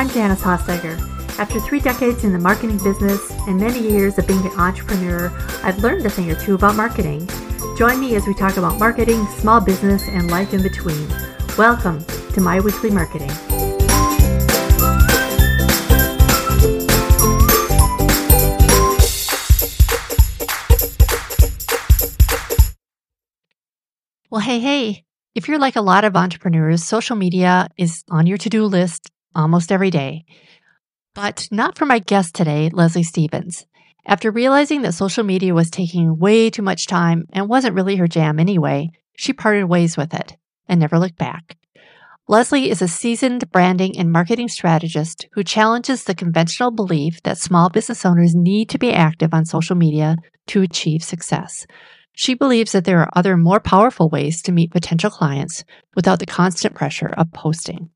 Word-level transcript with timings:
I'm 0.00 0.08
Janice 0.08 0.40
Hostager. 0.40 0.98
After 1.38 1.60
three 1.60 1.78
decades 1.78 2.24
in 2.24 2.32
the 2.32 2.38
marketing 2.38 2.78
business 2.82 3.30
and 3.46 3.60
many 3.60 3.80
years 3.80 4.16
of 4.16 4.26
being 4.26 4.40
an 4.46 4.58
entrepreneur, 4.58 5.30
I've 5.62 5.76
learned 5.80 6.06
a 6.06 6.08
thing 6.08 6.30
or 6.30 6.36
two 6.36 6.54
about 6.54 6.74
marketing. 6.74 7.28
Join 7.76 8.00
me 8.00 8.16
as 8.16 8.26
we 8.26 8.32
talk 8.32 8.56
about 8.56 8.78
marketing, 8.78 9.26
small 9.40 9.60
business, 9.60 10.08
and 10.08 10.30
life 10.30 10.54
in 10.54 10.62
between. 10.62 11.06
Welcome 11.58 12.02
to 12.32 12.40
my 12.40 12.60
weekly 12.60 12.88
marketing. 12.88 13.28
Well, 24.30 24.40
hey, 24.40 24.60
hey, 24.60 25.04
if 25.34 25.46
you're 25.46 25.58
like 25.58 25.76
a 25.76 25.82
lot 25.82 26.04
of 26.04 26.16
entrepreneurs, 26.16 26.84
social 26.84 27.16
media 27.16 27.68
is 27.76 28.02
on 28.08 28.26
your 28.26 28.38
to 28.38 28.48
do 28.48 28.64
list 28.64 29.10
almost 29.34 29.72
every 29.72 29.90
day. 29.90 30.24
But 31.14 31.48
not 31.50 31.76
for 31.76 31.86
my 31.86 31.98
guest 31.98 32.34
today, 32.34 32.70
Leslie 32.72 33.02
Stevens. 33.02 33.66
After 34.06 34.30
realizing 34.30 34.82
that 34.82 34.94
social 34.94 35.24
media 35.24 35.54
was 35.54 35.70
taking 35.70 36.18
way 36.18 36.50
too 36.50 36.62
much 36.62 36.86
time 36.86 37.26
and 37.32 37.48
wasn't 37.48 37.74
really 37.74 37.96
her 37.96 38.08
jam 38.08 38.38
anyway, 38.38 38.90
she 39.16 39.32
parted 39.32 39.64
ways 39.66 39.96
with 39.96 40.14
it 40.14 40.36
and 40.68 40.80
never 40.80 40.98
looked 40.98 41.18
back. 41.18 41.56
Leslie 42.28 42.70
is 42.70 42.80
a 42.80 42.86
seasoned 42.86 43.50
branding 43.50 43.98
and 43.98 44.12
marketing 44.12 44.48
strategist 44.48 45.26
who 45.32 45.42
challenges 45.42 46.04
the 46.04 46.14
conventional 46.14 46.70
belief 46.70 47.20
that 47.24 47.38
small 47.38 47.68
business 47.68 48.06
owners 48.06 48.36
need 48.36 48.68
to 48.70 48.78
be 48.78 48.92
active 48.92 49.34
on 49.34 49.44
social 49.44 49.74
media 49.74 50.16
to 50.46 50.62
achieve 50.62 51.02
success. 51.02 51.66
She 52.12 52.34
believes 52.34 52.72
that 52.72 52.84
there 52.84 53.00
are 53.00 53.10
other 53.16 53.36
more 53.36 53.60
powerful 53.60 54.08
ways 54.08 54.42
to 54.42 54.52
meet 54.52 54.70
potential 54.70 55.10
clients 55.10 55.64
without 55.96 56.20
the 56.20 56.26
constant 56.26 56.74
pressure 56.74 57.12
of 57.16 57.32
posting. 57.32 57.90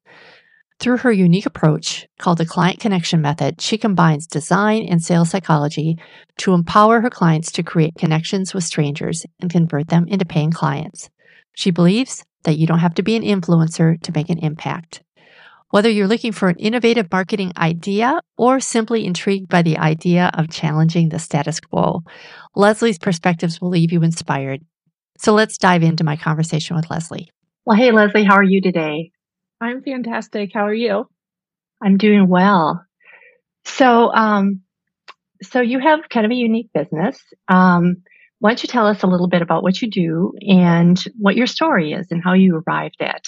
Through 0.81 0.99
her 0.99 1.13
unique 1.13 1.47
approach, 1.47 2.07
called 2.19 2.39
the 2.39 2.47
Client 2.47 2.81
Connection 2.81 3.21
Method, 3.21 3.61
she 3.61 3.79
combines 3.79 4.27
design 4.27 4.87
and 4.89 5.03
sales 5.03 5.31
psychology 5.31 5.97
to 6.39 6.53
empower 6.53 7.01
her 7.01 7.11
clients 7.11 7.53
to 7.53 7.63
create 7.63 7.95
connections 7.97 8.53
with 8.53 8.65
strangers 8.65 9.25
and 9.41 9.51
convert 9.51 9.89
them 9.89 10.07
into 10.09 10.25
paying 10.25 10.51
clients. 10.51 11.09
She 11.55 11.71
believes 11.71 12.25
that 12.43 12.59
you 12.59 12.67
don't 12.67 12.81
have 12.81 12.95
to 12.95 13.03
be 13.03 13.17
an 13.17 13.23
influencer 13.23 14.01
to 14.03 14.13
make 14.13 14.29
an 14.29 14.39
impact. 14.41 15.03
Whether 15.71 15.89
you're 15.89 16.09
looking 16.09 16.33
for 16.33 16.49
an 16.49 16.57
innovative 16.59 17.11
marketing 17.11 17.53
idea 17.57 18.21
or 18.37 18.61
simply 18.61 19.07
intrigued 19.07 19.49
by 19.49 19.63
the 19.63 19.79
idea 19.79 20.31
of 20.35 20.51
challenging 20.51 21.09
the 21.09 21.19
status 21.19 21.61
quo, 21.61 22.03
Leslie's 22.55 22.99
perspectives 22.99 23.61
will 23.61 23.71
leave 23.71 23.91
you 23.91 24.03
inspired. 24.03 24.61
So 25.19 25.33
let's 25.33 25.59
dive 25.59 25.83
into 25.83 26.05
my 26.05 26.17
conversation 26.17 26.77
with 26.77 26.91
Leslie. 26.91 27.31
Well, 27.65 27.77
hey, 27.77 27.91
Leslie, 27.93 28.25
how 28.25 28.35
are 28.35 28.45
you 28.45 28.61
today? 28.61 29.11
I'm 29.61 29.83
fantastic. 29.83 30.51
How 30.53 30.67
are 30.67 30.75
you? 30.75 31.09
I'm 31.83 31.97
doing 31.97 32.29
well. 32.29 32.85
So, 33.65 34.13
um, 34.13 34.63
so 35.43 35.61
you 35.61 35.79
have 35.79 36.09
kind 36.09 36.27
of 36.27 36.33
a 36.33 36.37
unique 36.37 36.71
business. 36.73 37.21
Um, 37.49 38.03
why 38.39 38.51
don't 38.51 38.63
you 38.63 38.69
tell 38.69 38.87
us 38.87 39.03
a 39.03 39.07
little 39.07 39.29
bit 39.29 39.43
about 39.43 39.63
what 39.63 39.81
you 39.81 39.91
do 39.91 40.33
and 40.41 41.03
what 41.19 41.37
your 41.37 41.47
story 41.47 41.93
is 41.93 42.09
and 42.11 42.23
how 42.23 42.35
you 42.35 42.63
arrived 42.67 43.01
at 43.01 43.25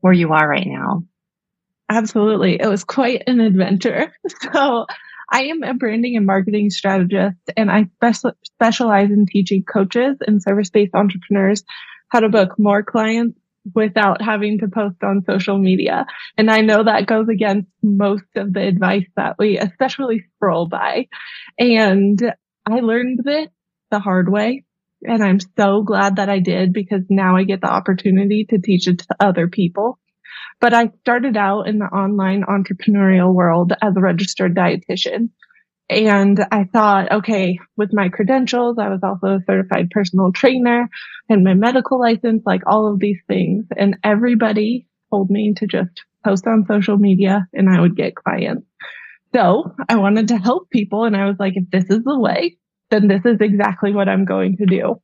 where 0.00 0.12
you 0.12 0.32
are 0.32 0.48
right 0.48 0.66
now? 0.66 1.04
Absolutely. 1.88 2.60
It 2.60 2.66
was 2.66 2.84
quite 2.84 3.22
an 3.26 3.40
adventure. 3.40 4.12
So 4.52 4.86
I 5.30 5.44
am 5.44 5.62
a 5.62 5.74
branding 5.74 6.16
and 6.16 6.26
marketing 6.26 6.70
strategist 6.70 7.36
and 7.56 7.70
I 7.70 7.86
spe- 8.12 8.36
specialize 8.44 9.10
in 9.10 9.26
teaching 9.26 9.62
coaches 9.62 10.16
and 10.26 10.42
service 10.42 10.70
based 10.70 10.94
entrepreneurs 10.94 11.64
how 12.08 12.20
to 12.20 12.28
book 12.28 12.58
more 12.58 12.82
clients 12.82 13.38
without 13.74 14.22
having 14.22 14.58
to 14.58 14.68
post 14.68 14.96
on 15.02 15.24
social 15.28 15.58
media. 15.58 16.06
And 16.36 16.50
I 16.50 16.60
know 16.60 16.84
that 16.84 17.06
goes 17.06 17.28
against 17.28 17.68
most 17.82 18.24
of 18.36 18.52
the 18.52 18.66
advice 18.66 19.06
that 19.16 19.36
we 19.38 19.58
especially 19.58 20.24
scroll 20.36 20.68
by. 20.68 21.08
And 21.58 22.20
I 22.66 22.80
learned 22.80 23.20
this 23.24 23.48
the 23.90 24.00
hard 24.00 24.30
way. 24.30 24.64
And 25.02 25.22
I'm 25.22 25.38
so 25.56 25.82
glad 25.82 26.16
that 26.16 26.28
I 26.28 26.40
did 26.40 26.72
because 26.72 27.02
now 27.08 27.36
I 27.36 27.44
get 27.44 27.60
the 27.60 27.70
opportunity 27.70 28.46
to 28.50 28.58
teach 28.58 28.88
it 28.88 28.98
to 29.00 29.16
other 29.20 29.48
people. 29.48 29.98
But 30.60 30.74
I 30.74 30.90
started 31.00 31.36
out 31.36 31.68
in 31.68 31.78
the 31.78 31.86
online 31.86 32.42
entrepreneurial 32.42 33.32
world 33.32 33.72
as 33.80 33.94
a 33.96 34.00
registered 34.00 34.56
dietitian. 34.56 35.30
And 35.90 36.44
I 36.52 36.64
thought, 36.64 37.10
okay, 37.10 37.58
with 37.76 37.94
my 37.94 38.10
credentials, 38.10 38.78
I 38.78 38.88
was 38.88 39.00
also 39.02 39.36
a 39.36 39.44
certified 39.46 39.90
personal 39.90 40.32
trainer 40.32 40.88
and 41.30 41.44
my 41.44 41.54
medical 41.54 41.98
license, 41.98 42.42
like 42.44 42.62
all 42.66 42.92
of 42.92 43.00
these 43.00 43.20
things. 43.26 43.64
And 43.76 43.96
everybody 44.04 44.86
told 45.10 45.30
me 45.30 45.54
to 45.54 45.66
just 45.66 46.02
post 46.24 46.46
on 46.46 46.66
social 46.66 46.98
media 46.98 47.46
and 47.54 47.70
I 47.70 47.80
would 47.80 47.96
get 47.96 48.14
clients. 48.14 48.66
So 49.34 49.74
I 49.88 49.96
wanted 49.96 50.28
to 50.28 50.36
help 50.36 50.68
people. 50.70 51.04
And 51.04 51.16
I 51.16 51.26
was 51.26 51.36
like, 51.38 51.54
if 51.56 51.70
this 51.70 51.84
is 51.88 52.04
the 52.04 52.18
way, 52.18 52.58
then 52.90 53.08
this 53.08 53.24
is 53.24 53.38
exactly 53.40 53.92
what 53.92 54.08
I'm 54.08 54.26
going 54.26 54.58
to 54.58 54.66
do. 54.66 55.00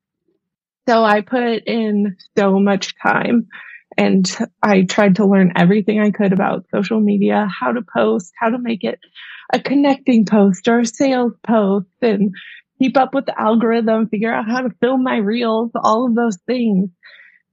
So 0.87 1.03
I 1.03 1.23
put 1.23 1.65
in 1.67 2.17
so 2.37 2.59
much 2.59 2.95
time 3.03 3.49
and 3.97 4.31
I 4.63 4.83
tried 4.83 5.17
to 5.17 5.27
learn 5.27 5.53
everything 5.57 5.99
I 5.99 6.11
could 6.11 6.33
about 6.35 6.67
social 6.71 7.01
media, 7.01 7.49
how 7.49 7.73
to 7.73 7.81
post, 7.83 8.33
how 8.39 8.51
to 8.51 8.59
make 8.59 8.85
it 8.85 8.99
a 9.53 9.61
connecting 9.61 10.27
post 10.27 10.69
or 10.69 10.81
a 10.81 10.87
sales 10.87 11.33
post 11.47 11.87
and 12.03 12.35
keep 12.79 12.97
up 12.97 13.15
with 13.15 13.27
the 13.27 13.41
algorithm, 13.41 14.09
figure 14.09 14.33
out 14.33 14.47
how 14.47 14.61
to 14.61 14.71
film 14.81 15.03
my 15.03 15.17
reels, 15.17 15.71
all 15.75 16.07
of 16.07 16.15
those 16.15 16.39
things. 16.47 16.91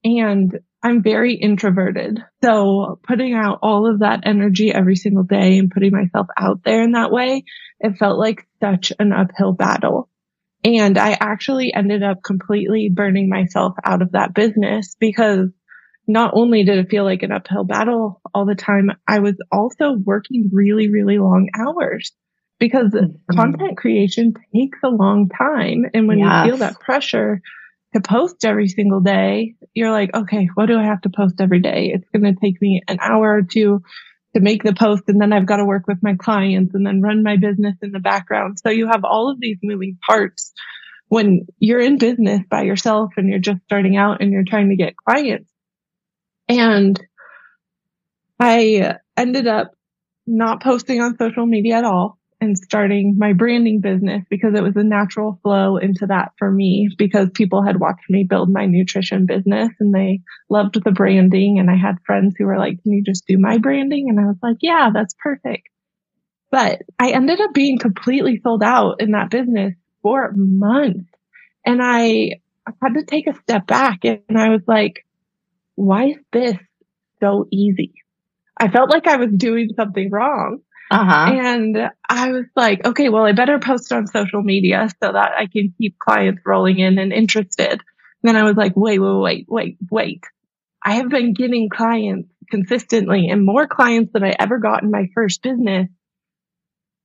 And 0.04 0.60
I'm 0.84 1.04
very 1.04 1.36
introverted. 1.36 2.24
So 2.44 3.00
putting 3.08 3.34
out 3.34 3.60
all 3.62 3.90
of 3.90 4.00
that 4.00 4.22
energy 4.26 4.74
every 4.74 4.96
single 4.96 5.24
day 5.24 5.58
and 5.58 5.70
putting 5.70 5.92
myself 5.92 6.28
out 6.38 6.64
there 6.64 6.82
in 6.82 6.94
that 6.94 7.12
way, 7.12 7.44
it 7.80 7.98
felt 7.98 8.18
like 8.18 8.48
such 8.60 8.92
an 9.00 9.14
uphill 9.14 9.54
battle. 9.54 10.10
And 10.64 10.98
I 10.98 11.18
actually 11.20 11.74
ended 11.74 12.04
up 12.04 12.24
completely 12.24 12.90
burning 12.94 13.30
myself 13.30 13.76
out 13.84 14.02
of 14.02 14.12
that 14.12 14.34
business 14.34 14.96
because 15.00 15.50
not 16.12 16.32
only 16.36 16.64
did 16.64 16.78
it 16.78 16.90
feel 16.90 17.04
like 17.04 17.24
an 17.24 17.32
uphill 17.32 17.64
battle 17.64 18.22
all 18.34 18.46
the 18.46 18.56
time, 18.56 18.92
I 19.08 19.20
was 19.20 19.36
also 19.52 19.94
working 19.94 20.50
really, 20.52 20.90
really 20.90 21.18
long 21.18 21.50
hours 21.58 22.12
because 22.60 22.92
mm-hmm. 22.92 23.36
content 23.36 23.78
creation 23.78 24.34
takes 24.54 24.80
a 24.84 24.90
long 24.90 25.30
time. 25.30 25.86
And 25.94 26.08
when 26.08 26.20
yes. 26.20 26.46
you 26.46 26.52
feel 26.52 26.58
that 26.58 26.80
pressure 26.80 27.42
to 27.94 28.02
post 28.02 28.46
every 28.46 28.68
single 28.68 29.02
day, 29.02 29.56
you're 29.74 29.92
like, 29.92 30.14
okay, 30.14 30.50
what 30.54 30.68
do 30.68 30.78
I 30.78 30.84
have 30.84 31.02
to 31.02 31.10
post 31.10 31.40
every 31.40 31.62
day? 31.62 31.92
It's 31.94 32.08
going 32.10 32.34
to 32.34 32.40
take 32.40 32.62
me 32.62 32.82
an 32.88 33.00
hour 33.02 33.36
or 33.38 33.42
two 33.42 33.82
to 34.36 34.42
make 34.42 34.64
the 34.64 34.74
post. 34.74 35.04
And 35.08 35.20
then 35.20 35.34
I've 35.34 35.46
got 35.46 35.58
to 35.58 35.66
work 35.66 35.88
with 35.88 35.98
my 36.02 36.16
clients 36.16 36.74
and 36.74 36.86
then 36.86 37.02
run 37.02 37.24
my 37.24 37.38
business 37.38 37.76
in 37.82 37.92
the 37.92 38.00
background. 38.00 38.60
So 38.64 38.70
you 38.70 38.88
have 38.88 39.04
all 39.04 39.30
of 39.30 39.40
these 39.40 39.58
moving 39.64 39.98
parts 40.06 40.54
when 41.10 41.46
you're 41.60 41.82
in 41.82 41.98
business 41.98 42.42
by 42.50 42.62
yourself 42.62 43.12
and 43.18 43.28
you're 43.28 43.40
just 43.40 43.62
starting 43.66 43.98
out 43.98 44.22
and 44.22 44.32
you're 44.32 44.46
trying 44.48 44.70
to 44.70 44.78
get 44.78 44.96
clients 44.96 45.51
and 46.52 47.00
I 48.40 48.98
ended 49.18 49.48
up 49.48 49.72
not 50.28 50.62
posting 50.62 51.02
on 51.02 51.18
social 51.18 51.46
media 51.46 51.78
at 51.78 51.84
all 51.84 52.18
and 52.40 52.58
starting 52.58 53.16
my 53.18 53.34
branding 53.34 53.82
business 53.82 54.24
because 54.30 54.56
it 54.56 54.64
was 54.64 54.76
a 54.76 54.84
natural 54.84 55.40
flow 55.44 55.78
into 55.78 56.08
that 56.08 56.32
for 56.40 56.52
me 56.52 56.90
because 56.98 57.30
people 57.34 57.64
had 57.64 57.80
watched 57.80 58.10
me 58.10 58.26
build 58.28 58.50
my 58.50 58.66
nutrition 58.66 59.28
business 59.28 59.70
and 59.80 59.94
they 59.94 60.22
loved 60.50 60.84
the 60.84 60.92
branding. 60.92 61.60
And 61.60 61.70
I 61.70 61.76
had 61.76 61.98
friends 62.06 62.34
who 62.38 62.46
were 62.46 62.58
like, 62.58 62.82
can 62.82 62.94
you 62.94 63.04
just 63.04 63.28
do 63.28 63.38
my 63.38 63.60
branding? 63.60 64.10
And 64.10 64.20
I 64.20 64.24
was 64.24 64.38
like, 64.42 64.58
yeah, 64.62 64.90
that's 64.92 65.14
perfect. 65.22 65.70
But 66.50 66.82
I 67.00 67.12
ended 67.12 67.40
up 67.40 67.54
being 67.54 67.78
completely 67.78 68.42
sold 68.44 68.64
out 68.64 69.02
in 69.02 69.12
that 69.12 69.30
business 69.30 69.76
for 70.02 70.32
months. 70.36 71.10
And 71.64 71.80
I 71.82 72.40
had 72.82 72.96
to 72.96 73.06
take 73.06 73.28
a 73.28 73.36
step 73.36 73.68
back 73.68 74.00
and 74.04 74.22
I 74.36 74.50
was 74.50 74.64
like, 74.68 75.06
why 75.76 76.08
is 76.08 76.18
this 76.32 76.56
so 77.20 77.48
easy? 77.52 77.94
I 78.60 78.70
felt 78.70 78.90
like 78.90 79.08
I 79.08 79.18
was 79.18 79.32
doing 79.36 79.70
something 79.76 80.10
wrong. 80.12 80.60
Uh-huh. 80.92 81.32
And 81.34 81.78
I 82.10 82.32
was 82.32 82.46
like, 82.56 82.86
okay, 82.86 83.08
well, 83.08 83.24
I 83.24 83.32
better 83.32 83.60
post 83.60 83.94
on 83.94 84.08
social 84.08 84.44
media 84.44 84.90
so 85.02 85.12
that 85.12 85.32
I 85.38 85.48
can 85.48 85.74
keep 85.78 85.98
clients 85.98 86.42
rolling 86.46 86.80
in 86.80 87.00
and 87.00 87.14
interested. 87.14 87.72
And 87.72 87.80
then 88.24 88.36
I 88.36 88.44
was 88.44 88.58
like, 88.58 88.74
wait, 88.76 89.00
wait, 89.00 89.20
wait, 89.20 89.46
wait, 89.48 89.78
wait. 89.90 90.24
I 90.84 90.96
have 90.96 91.10
been 91.10 91.34
getting 91.34 91.70
clients 91.70 92.30
consistently 92.50 93.30
and 93.30 93.46
more 93.46 93.68
clients 93.68 94.12
than 94.14 94.24
I 94.24 94.36
ever 94.38 94.60
got 94.60 94.84
in 94.84 94.92
my 94.92 95.08
first 95.16 95.42
business 95.42 95.88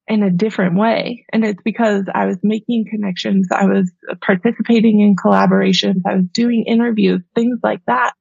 in 0.08 0.22
a 0.22 0.30
different 0.30 0.76
way. 0.76 1.24
And 1.32 1.44
it's 1.44 1.62
because 1.64 2.04
I 2.12 2.26
was 2.26 2.38
making 2.42 2.86
connections. 2.90 3.48
I 3.52 3.66
was 3.66 3.90
participating 4.20 5.00
in 5.00 5.16
collaborations. 5.16 6.02
I 6.06 6.16
was 6.16 6.26
doing 6.32 6.64
interviews, 6.66 7.22
things 7.34 7.58
like 7.62 7.80
that. 7.86 8.12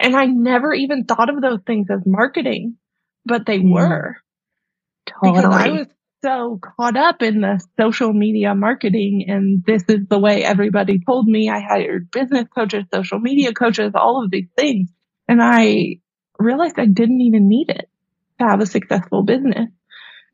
And 0.00 0.16
I 0.16 0.24
never 0.24 0.72
even 0.72 1.04
thought 1.04 1.28
of 1.28 1.40
those 1.42 1.60
things 1.66 1.88
as 1.90 2.00
marketing, 2.06 2.76
but 3.26 3.44
they 3.46 3.58
mm. 3.58 3.74
were. 3.74 4.16
Totally. 5.06 5.42
Because 5.42 5.54
I 5.54 5.68
was 5.68 5.86
so 6.24 6.58
caught 6.76 6.96
up 6.96 7.22
in 7.22 7.42
the 7.42 7.60
social 7.78 8.12
media 8.12 8.54
marketing 8.54 9.26
and 9.28 9.62
this 9.64 9.82
is 9.88 10.06
the 10.08 10.18
way 10.18 10.42
everybody 10.42 11.00
told 11.04 11.26
me. 11.26 11.50
I 11.50 11.60
hired 11.60 12.10
business 12.10 12.46
coaches, 12.54 12.84
social 12.92 13.18
media 13.18 13.52
coaches, 13.52 13.92
all 13.94 14.24
of 14.24 14.30
these 14.30 14.48
things. 14.56 14.90
And 15.28 15.40
I 15.42 16.00
realized 16.38 16.78
I 16.78 16.86
didn't 16.86 17.20
even 17.20 17.48
need 17.48 17.68
it. 17.68 17.88
to 18.38 18.46
have 18.46 18.60
a 18.60 18.66
successful 18.66 19.22
business 19.22 19.68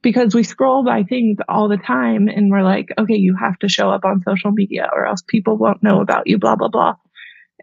because 0.03 0.35
we 0.35 0.45
scroll 0.45 0.85
by 0.85 1.03
things 1.03 1.39
all 1.49 1.69
the 1.69 1.77
time 1.77 2.29
and 2.29 2.51
we're 2.51 2.63
like, 2.63 2.89
okay, 2.97 3.17
you 3.17 3.37
have 3.37 3.59
to 3.59 3.69
show 3.69 3.91
up 3.91 4.05
on 4.05 4.23
social 4.23 4.53
media 4.53 4.89
or 4.93 5.07
else 5.07 5.23
people 5.27 5.57
won't 5.57 5.83
know 5.83 6.01
about 6.01 6.27
you, 6.27 6.39
blah, 6.39 6.55
blah, 6.55 6.69
blah. 6.69 6.95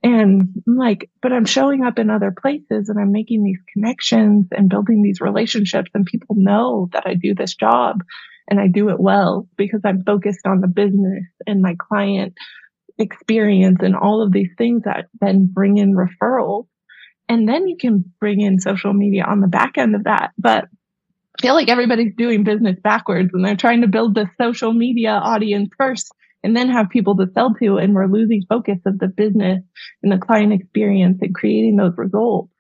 And 0.03 0.63
I'm 0.67 0.75
like, 0.75 1.09
but 1.21 1.31
I'm 1.31 1.45
showing 1.45 1.83
up 1.83 1.97
in 1.97 2.09
other 2.09 2.31
places 2.31 2.89
and 2.89 2.99
I'm 2.99 3.13
making 3.13 3.43
these 3.43 3.59
connections 3.71 4.47
and 4.51 4.69
building 4.69 5.01
these 5.01 5.21
relationships 5.21 5.91
and 5.93 6.05
people 6.05 6.35
know 6.37 6.89
that 6.91 7.03
I 7.05 7.13
do 7.13 7.33
this 7.33 7.55
job 7.55 8.03
and 8.49 8.59
I 8.59 8.67
do 8.67 8.89
it 8.89 8.99
well 8.99 9.47
because 9.55 9.79
I'm 9.85 10.03
focused 10.03 10.45
on 10.45 10.59
the 10.59 10.67
business 10.67 11.23
and 11.47 11.61
my 11.61 11.75
client 11.79 12.33
experience 12.97 13.79
and 13.81 13.95
all 13.95 14.21
of 14.21 14.33
these 14.33 14.51
things 14.57 14.83
that 14.83 15.05
then 15.21 15.49
bring 15.51 15.77
in 15.77 15.95
referrals. 15.95 16.67
And 17.29 17.47
then 17.47 17.67
you 17.67 17.77
can 17.77 18.11
bring 18.19 18.41
in 18.41 18.59
social 18.59 18.93
media 18.93 19.23
on 19.23 19.39
the 19.39 19.47
back 19.47 19.77
end 19.77 19.95
of 19.95 20.03
that. 20.03 20.31
But 20.37 20.65
I 21.39 21.41
feel 21.41 21.55
like 21.55 21.69
everybody's 21.69 22.13
doing 22.15 22.43
business 22.43 22.77
backwards 22.83 23.29
and 23.33 23.43
they're 23.43 23.55
trying 23.55 23.81
to 23.81 23.87
build 23.87 24.15
the 24.15 24.29
social 24.39 24.73
media 24.73 25.11
audience 25.11 25.69
first 25.77 26.11
and 26.43 26.55
then 26.55 26.69
have 26.69 26.89
people 26.89 27.15
to 27.17 27.31
sell 27.33 27.53
to. 27.55 27.77
And 27.77 27.95
we're 27.95 28.07
losing 28.07 28.43
focus 28.47 28.79
of 28.85 28.99
the 28.99 29.07
business 29.07 29.63
and 30.01 30.11
the 30.11 30.17
client 30.17 30.53
experience 30.53 31.19
and 31.21 31.33
creating 31.33 31.77
those 31.77 31.93
results. 31.97 32.51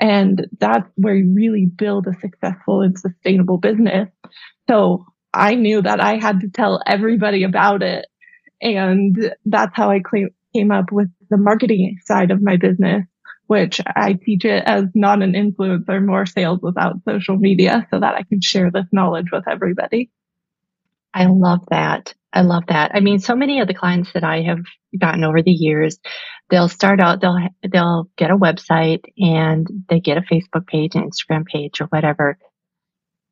And 0.00 0.46
that's 0.58 0.88
where 0.96 1.14
you 1.14 1.34
really 1.34 1.66
build 1.66 2.06
a 2.06 2.18
successful 2.20 2.82
and 2.82 2.98
sustainable 2.98 3.58
business. 3.58 4.08
So 4.68 5.04
I 5.34 5.54
knew 5.56 5.82
that 5.82 6.00
I 6.00 6.18
had 6.18 6.40
to 6.40 6.48
tell 6.48 6.80
everybody 6.86 7.42
about 7.42 7.82
it. 7.82 8.06
And 8.62 9.34
that's 9.44 9.76
how 9.76 9.90
I 9.90 10.00
came 10.54 10.70
up 10.70 10.90
with 10.90 11.08
the 11.30 11.36
marketing 11.36 11.98
side 12.04 12.30
of 12.30 12.40
my 12.42 12.56
business, 12.56 13.04
which 13.46 13.80
I 13.86 14.14
teach 14.14 14.44
it 14.44 14.62
as 14.66 14.84
not 14.94 15.22
an 15.22 15.32
influencer, 15.32 16.04
more 16.04 16.26
sales 16.26 16.60
without 16.62 17.02
social 17.06 17.36
media 17.36 17.86
so 17.90 18.00
that 18.00 18.14
I 18.14 18.22
can 18.22 18.40
share 18.40 18.70
this 18.70 18.86
knowledge 18.92 19.30
with 19.32 19.44
everybody. 19.48 20.10
I 21.12 21.26
love 21.26 21.60
that. 21.70 22.14
I 22.32 22.42
love 22.42 22.64
that. 22.68 22.90
I 22.94 23.00
mean, 23.00 23.18
so 23.18 23.34
many 23.34 23.60
of 23.60 23.68
the 23.68 23.74
clients 23.74 24.12
that 24.12 24.24
I 24.24 24.42
have 24.42 24.60
gotten 24.98 25.24
over 25.24 25.42
the 25.42 25.50
years, 25.50 25.98
they'll 26.50 26.68
start 26.68 27.00
out, 27.00 27.20
they'll, 27.20 27.38
they'll 27.70 28.10
get 28.16 28.30
a 28.30 28.36
website 28.36 29.04
and 29.16 29.66
they 29.88 30.00
get 30.00 30.18
a 30.18 30.22
Facebook 30.22 30.66
page, 30.66 30.94
an 30.94 31.08
Instagram 31.08 31.46
page 31.46 31.80
or 31.80 31.86
whatever 31.86 32.38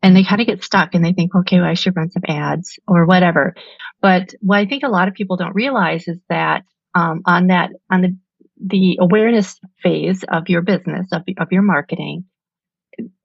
and 0.02 0.14
they 0.14 0.24
kind 0.24 0.40
of 0.40 0.46
get 0.46 0.62
stuck 0.62 0.94
and 0.94 1.04
they 1.04 1.12
think, 1.12 1.34
okay, 1.34 1.58
well, 1.58 1.68
I 1.68 1.74
should 1.74 1.96
run 1.96 2.10
some 2.10 2.22
ads 2.28 2.78
or 2.86 3.06
whatever. 3.06 3.54
But 4.00 4.34
what 4.40 4.58
I 4.58 4.66
think 4.66 4.84
a 4.84 4.88
lot 4.88 5.08
of 5.08 5.14
people 5.14 5.36
don't 5.36 5.54
realize 5.54 6.06
is 6.06 6.18
that 6.28 6.62
um, 6.94 7.22
on 7.26 7.48
that 7.48 7.70
on 7.90 8.02
the 8.02 8.16
the 8.64 8.98
awareness 9.00 9.58
phase 9.82 10.24
of 10.28 10.48
your 10.48 10.62
business 10.62 11.08
of 11.12 11.22
of 11.38 11.48
your 11.50 11.62
marketing, 11.62 12.24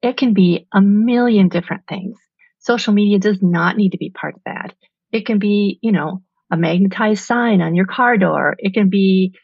it 0.02 0.16
can 0.16 0.34
be 0.34 0.66
a 0.72 0.80
million 0.80 1.48
different 1.48 1.82
things. 1.88 2.18
Social 2.58 2.92
media 2.92 3.18
does 3.18 3.38
not 3.40 3.76
need 3.76 3.90
to 3.90 3.98
be 3.98 4.10
part 4.10 4.34
of 4.34 4.40
that. 4.44 4.74
It 5.12 5.26
can 5.26 5.38
be, 5.38 5.78
you 5.82 5.92
know, 5.92 6.22
a 6.50 6.56
magnetized 6.56 7.24
sign 7.24 7.60
on 7.60 7.74
your 7.74 7.86
car 7.86 8.16
door. 8.18 8.56
It 8.58 8.74
can 8.74 8.88
be, 8.88 9.34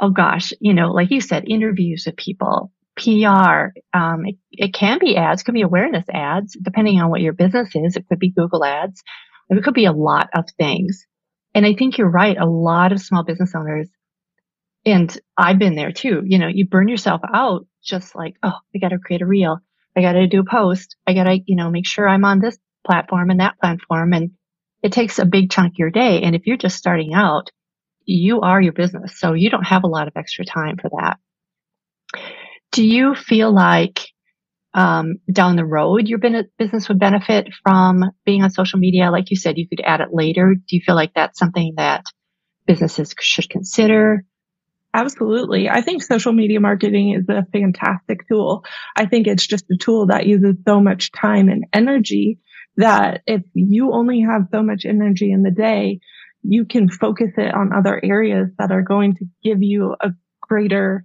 oh 0.00 0.10
gosh, 0.10 0.52
you 0.60 0.74
know, 0.74 0.92
like 0.92 1.10
you 1.10 1.20
said, 1.20 1.44
interviews 1.48 2.04
with 2.06 2.16
people. 2.16 2.72
PR. 2.96 3.72
Um, 3.96 4.26
it, 4.26 4.36
it, 4.50 4.74
can 4.74 4.98
be 4.98 5.16
ads, 5.16 5.42
it 5.42 5.44
could 5.44 5.54
be 5.54 5.62
awareness 5.62 6.04
ads, 6.12 6.56
depending 6.60 7.00
on 7.00 7.10
what 7.10 7.20
your 7.20 7.32
business 7.32 7.68
is. 7.74 7.96
It 7.96 8.06
could 8.08 8.18
be 8.18 8.32
Google 8.32 8.64
ads. 8.64 9.02
It 9.48 9.62
could 9.62 9.74
be 9.74 9.84
a 9.84 9.92
lot 9.92 10.28
of 10.34 10.46
things. 10.58 11.06
And 11.54 11.64
I 11.64 11.74
think 11.74 11.96
you're 11.96 12.10
right. 12.10 12.36
A 12.36 12.46
lot 12.46 12.92
of 12.92 13.00
small 13.00 13.24
business 13.24 13.52
owners, 13.54 13.88
and 14.84 15.20
I've 15.36 15.58
been 15.58 15.74
there 15.74 15.92
too. 15.92 16.22
You 16.24 16.38
know, 16.38 16.48
you 16.48 16.66
burn 16.66 16.88
yourself 16.88 17.20
out 17.32 17.66
just 17.82 18.14
like, 18.14 18.36
oh, 18.42 18.58
I 18.74 18.78
got 18.78 18.88
to 18.88 18.98
create 18.98 19.22
a 19.22 19.26
reel. 19.26 19.58
I 19.96 20.00
got 20.00 20.12
to 20.12 20.26
do 20.26 20.40
a 20.40 20.44
post. 20.44 20.96
I 21.06 21.14
got 21.14 21.24
to, 21.24 21.38
you 21.46 21.56
know, 21.56 21.70
make 21.70 21.86
sure 21.86 22.08
I'm 22.08 22.24
on 22.24 22.40
this 22.40 22.58
platform 22.86 23.30
and 23.30 23.40
that 23.40 23.58
platform. 23.60 24.12
And 24.12 24.30
it 24.82 24.92
takes 24.92 25.18
a 25.18 25.24
big 25.24 25.50
chunk 25.50 25.74
of 25.74 25.78
your 25.78 25.90
day. 25.90 26.22
And 26.22 26.34
if 26.34 26.46
you're 26.46 26.56
just 26.56 26.76
starting 26.76 27.14
out, 27.14 27.50
you 28.04 28.40
are 28.40 28.60
your 28.60 28.72
business. 28.72 29.18
So 29.18 29.34
you 29.34 29.50
don't 29.50 29.66
have 29.66 29.84
a 29.84 29.88
lot 29.88 30.08
of 30.08 30.16
extra 30.16 30.44
time 30.44 30.76
for 30.78 30.90
that. 30.98 31.18
Do 32.72 32.84
you 32.84 33.14
feel 33.14 33.52
like 33.52 34.00
um, 34.74 35.16
down 35.30 35.56
the 35.56 35.64
road 35.64 36.08
your 36.08 36.18
business 36.18 36.88
would 36.88 36.98
benefit 36.98 37.48
from 37.62 38.04
being 38.24 38.42
on 38.42 38.50
social 38.50 38.78
media? 38.78 39.10
Like 39.10 39.30
you 39.30 39.36
said, 39.36 39.58
you 39.58 39.68
could 39.68 39.80
add 39.84 40.00
it 40.00 40.08
later. 40.12 40.54
Do 40.54 40.76
you 40.76 40.82
feel 40.84 40.94
like 40.94 41.12
that's 41.14 41.38
something 41.38 41.74
that 41.76 42.04
businesses 42.66 43.14
should 43.20 43.50
consider? 43.50 44.24
Absolutely. 44.94 45.68
I 45.68 45.82
think 45.82 46.02
social 46.02 46.32
media 46.32 46.60
marketing 46.60 47.14
is 47.14 47.28
a 47.28 47.46
fantastic 47.52 48.26
tool. 48.26 48.64
I 48.96 49.06
think 49.06 49.26
it's 49.26 49.46
just 49.46 49.64
a 49.70 49.76
tool 49.76 50.06
that 50.06 50.26
uses 50.26 50.56
so 50.66 50.80
much 50.80 51.12
time 51.12 51.48
and 51.48 51.66
energy 51.72 52.38
that 52.78 53.22
if 53.26 53.42
you 53.54 53.92
only 53.92 54.22
have 54.22 54.48
so 54.52 54.62
much 54.62 54.84
energy 54.86 55.30
in 55.30 55.42
the 55.42 55.50
day, 55.50 56.00
you 56.42 56.64
can 56.64 56.88
focus 56.88 57.32
it 57.36 57.52
on 57.52 57.72
other 57.72 58.00
areas 58.02 58.48
that 58.58 58.70
are 58.70 58.82
going 58.82 59.16
to 59.16 59.26
give 59.42 59.62
you 59.62 59.94
a 60.00 60.10
greater 60.40 61.04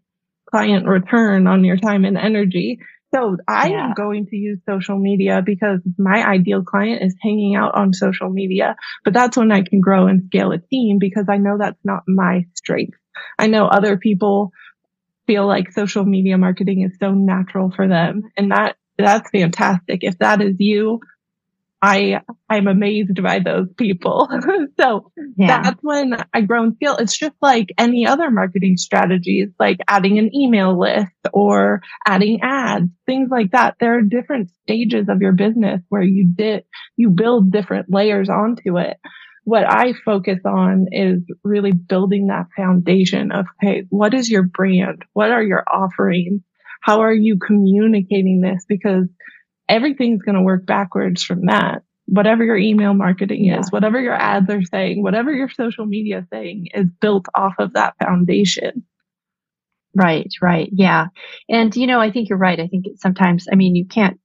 client 0.49 0.87
return 0.87 1.47
on 1.47 1.63
your 1.63 1.77
time 1.77 2.05
and 2.05 2.17
energy. 2.17 2.77
So 3.13 3.37
I 3.47 3.69
yeah. 3.69 3.87
am 3.87 3.93
going 3.95 4.27
to 4.27 4.35
use 4.35 4.59
social 4.69 4.99
media 4.99 5.41
because 5.43 5.79
my 5.97 6.23
ideal 6.23 6.63
client 6.63 7.01
is 7.01 7.15
hanging 7.21 7.55
out 7.55 7.73
on 7.75 7.93
social 7.93 8.29
media, 8.29 8.75
but 9.03 9.13
that's 9.13 9.35
when 9.35 9.51
I 9.51 9.63
can 9.63 9.81
grow 9.81 10.07
and 10.07 10.25
scale 10.25 10.51
a 10.51 10.59
team 10.59 10.99
because 10.99 11.25
I 11.27 11.37
know 11.37 11.57
that's 11.57 11.83
not 11.83 12.03
my 12.07 12.45
strength. 12.53 12.97
I 13.37 13.47
know 13.47 13.65
other 13.65 13.97
people 13.97 14.51
feel 15.25 15.47
like 15.47 15.71
social 15.71 16.05
media 16.05 16.37
marketing 16.37 16.83
is 16.83 16.97
so 16.99 17.11
natural 17.11 17.71
for 17.71 17.87
them 17.87 18.23
and 18.37 18.51
that 18.51 18.75
that's 18.97 19.29
fantastic. 19.31 20.03
If 20.03 20.19
that 20.19 20.41
is 20.41 20.55
you, 20.59 20.99
I 21.83 22.21
I'm 22.49 22.67
amazed 22.67 23.21
by 23.21 23.39
those 23.39 23.67
people. 23.77 24.29
so 24.79 25.11
yeah. 25.35 25.61
that's 25.61 25.79
when 25.83 26.15
I 26.33 26.39
grow 26.39 26.63
and 26.63 26.77
feel 26.77 26.95
it's 26.95 27.17
just 27.17 27.35
like 27.41 27.73
any 27.77 28.07
other 28.07 28.31
marketing 28.31 28.77
strategies, 28.77 29.49
like 29.59 29.79
adding 29.89 30.17
an 30.17 30.33
email 30.33 30.79
list 30.79 31.11
or 31.33 31.81
adding 32.07 32.39
ads, 32.41 32.89
things 33.05 33.27
like 33.29 33.51
that. 33.51 33.75
There 33.81 33.97
are 33.97 34.01
different 34.01 34.49
stages 34.63 35.09
of 35.09 35.21
your 35.21 35.33
business 35.33 35.81
where 35.89 36.01
you 36.01 36.25
did 36.33 36.63
you 36.95 37.09
build 37.09 37.51
different 37.51 37.87
layers 37.91 38.29
onto 38.29 38.77
it. 38.77 38.95
What 39.43 39.65
I 39.69 39.91
focus 40.05 40.39
on 40.45 40.85
is 40.93 41.19
really 41.43 41.73
building 41.73 42.27
that 42.27 42.45
foundation 42.55 43.33
of, 43.33 43.45
hey, 43.59 43.83
what 43.89 44.13
is 44.13 44.29
your 44.29 44.43
brand? 44.43 45.03
What 45.11 45.31
are 45.31 45.43
your 45.43 45.65
offerings? 45.69 46.43
How 46.79 47.01
are 47.01 47.13
you 47.13 47.37
communicating 47.45 48.39
this? 48.39 48.63
Because 48.69 49.09
everything's 49.69 50.21
going 50.21 50.35
to 50.35 50.41
work 50.41 50.65
backwards 50.65 51.23
from 51.23 51.45
that. 51.45 51.83
Whatever 52.05 52.43
your 52.43 52.57
email 52.57 52.93
marketing 52.93 53.45
yeah. 53.45 53.59
is, 53.59 53.71
whatever 53.71 53.99
your 53.99 54.13
ads 54.13 54.49
are 54.49 54.63
saying, 54.63 55.01
whatever 55.01 55.31
your 55.31 55.49
social 55.49 55.85
media 55.85 56.27
saying 56.31 56.67
is 56.73 56.87
built 56.99 57.27
off 57.33 57.53
of 57.59 57.73
that 57.73 57.95
foundation. 58.03 58.83
Right, 59.95 60.31
right. 60.41 60.69
Yeah. 60.73 61.07
And, 61.47 61.73
you 61.75 61.87
know, 61.87 62.01
I 62.01 62.11
think 62.11 62.27
you're 62.27 62.37
right. 62.37 62.59
I 62.59 62.67
think 62.67 62.85
sometimes, 62.97 63.47
I 63.51 63.55
mean, 63.55 63.75
you 63.75 63.85
can't 63.85 64.19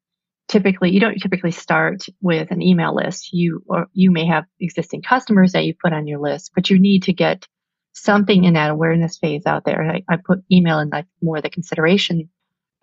typically, 0.48 0.90
you 0.90 0.98
don't 0.98 1.20
typically 1.20 1.50
start 1.50 2.06
with 2.20 2.50
an 2.50 2.62
email 2.62 2.94
list. 2.94 3.32
You, 3.32 3.62
or 3.68 3.86
you 3.92 4.10
may 4.10 4.26
have 4.26 4.44
existing 4.60 5.02
customers 5.02 5.52
that 5.52 5.64
you 5.64 5.74
put 5.80 5.92
on 5.92 6.06
your 6.08 6.20
list, 6.20 6.52
but 6.54 6.70
you 6.70 6.80
need 6.80 7.04
to 7.04 7.12
get 7.12 7.46
something 7.92 8.44
in 8.44 8.54
that 8.54 8.70
awareness 8.70 9.18
phase 9.18 9.44
out 9.46 9.64
there. 9.64 9.82
I, 9.82 10.02
I 10.08 10.16
put 10.16 10.40
email 10.50 10.78
in 10.78 10.88
like 10.88 11.06
more 11.22 11.40
the 11.40 11.50
consideration 11.50 12.30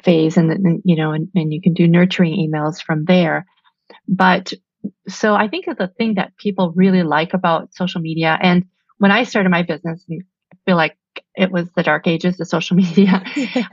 phase 0.06 0.38
and, 0.38 0.52
and 0.52 0.82
you 0.86 0.96
know, 0.96 1.12
and, 1.12 1.28
and 1.36 1.52
you 1.52 1.62
can 1.62 1.74
do 1.74 1.88
nurturing 1.88 2.34
emails 2.34 2.82
from 2.82 3.04
there. 3.06 3.46
But 4.08 4.54
so 5.10 5.36
I 5.36 5.48
think 5.48 5.66
that 5.66 5.78
the 5.78 5.88
thing 5.88 6.14
that 6.16 6.38
people 6.38 6.72
really 6.76 7.04
like 7.04 7.34
about 7.34 7.74
social 7.74 8.00
media 8.00 8.38
and 8.40 8.66
when 8.98 9.12
I 9.12 9.24
started 9.24 9.50
my 9.50 9.64
business, 9.64 10.06
I 10.10 10.20
feel 10.66 10.78
like 10.78 10.98
it 11.36 11.52
was 11.52 11.68
the 11.76 11.84
dark 11.84 12.08
ages 12.08 12.40
of 12.40 12.48
social 12.48 12.78
media. 12.84 13.24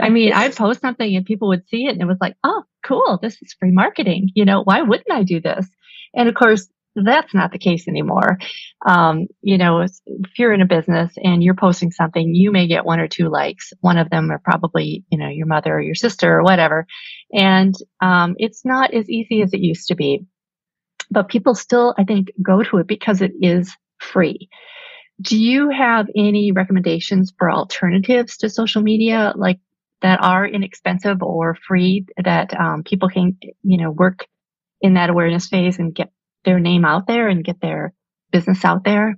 I 0.00 0.08
mean, 0.08 0.32
I'd 0.32 0.56
post 0.56 0.80
something 0.80 1.14
and 1.14 1.24
people 1.24 1.48
would 1.48 1.68
see 1.68 1.86
it 1.86 1.92
and 1.92 2.02
it 2.02 2.06
was 2.06 2.18
like, 2.20 2.36
oh, 2.42 2.64
cool. 2.84 3.18
This 3.22 3.40
is 3.42 3.54
free 3.58 3.70
marketing. 3.70 4.30
You 4.34 4.44
know, 4.44 4.62
why 4.62 4.82
wouldn't 4.82 5.10
I 5.10 5.22
do 5.22 5.40
this? 5.40 5.68
And 6.14 6.28
of 6.28 6.34
course, 6.34 6.68
that's 6.94 7.34
not 7.34 7.52
the 7.52 7.58
case 7.58 7.88
anymore. 7.88 8.38
Um, 8.86 9.26
you 9.40 9.58
know, 9.58 9.80
if 9.80 10.38
you're 10.38 10.52
in 10.52 10.60
a 10.60 10.66
business 10.66 11.12
and 11.16 11.42
you're 11.42 11.54
posting 11.54 11.90
something, 11.90 12.34
you 12.34 12.50
may 12.50 12.66
get 12.66 12.84
one 12.84 13.00
or 13.00 13.08
two 13.08 13.28
likes. 13.28 13.72
One 13.80 13.98
of 13.98 14.10
them 14.10 14.30
are 14.30 14.40
probably, 14.42 15.04
you 15.10 15.18
know, 15.18 15.28
your 15.28 15.46
mother 15.46 15.74
or 15.74 15.80
your 15.80 15.94
sister 15.94 16.38
or 16.38 16.42
whatever. 16.42 16.86
And, 17.32 17.74
um, 18.00 18.34
it's 18.38 18.64
not 18.64 18.92
as 18.92 19.08
easy 19.08 19.42
as 19.42 19.52
it 19.54 19.60
used 19.60 19.88
to 19.88 19.94
be, 19.94 20.26
but 21.10 21.28
people 21.28 21.54
still, 21.54 21.94
I 21.98 22.04
think, 22.04 22.32
go 22.42 22.62
to 22.62 22.78
it 22.78 22.86
because 22.86 23.22
it 23.22 23.32
is 23.40 23.74
free. 23.98 24.48
Do 25.20 25.38
you 25.38 25.70
have 25.70 26.08
any 26.16 26.52
recommendations 26.52 27.32
for 27.38 27.50
alternatives 27.50 28.38
to 28.38 28.50
social 28.50 28.82
media, 28.82 29.32
like 29.36 29.60
that 30.00 30.20
are 30.20 30.46
inexpensive 30.46 31.22
or 31.22 31.54
free 31.54 32.06
that 32.22 32.58
um, 32.58 32.82
people 32.82 33.08
can, 33.08 33.38
you 33.62 33.78
know, 33.78 33.90
work 33.90 34.26
in 34.80 34.94
that 34.94 35.10
awareness 35.10 35.46
phase 35.48 35.78
and 35.78 35.94
get 35.94 36.10
their 36.44 36.60
name 36.60 36.84
out 36.84 37.06
there 37.06 37.28
and 37.28 37.44
get 37.44 37.60
their 37.60 37.92
business 38.30 38.64
out 38.64 38.84
there? 38.84 39.16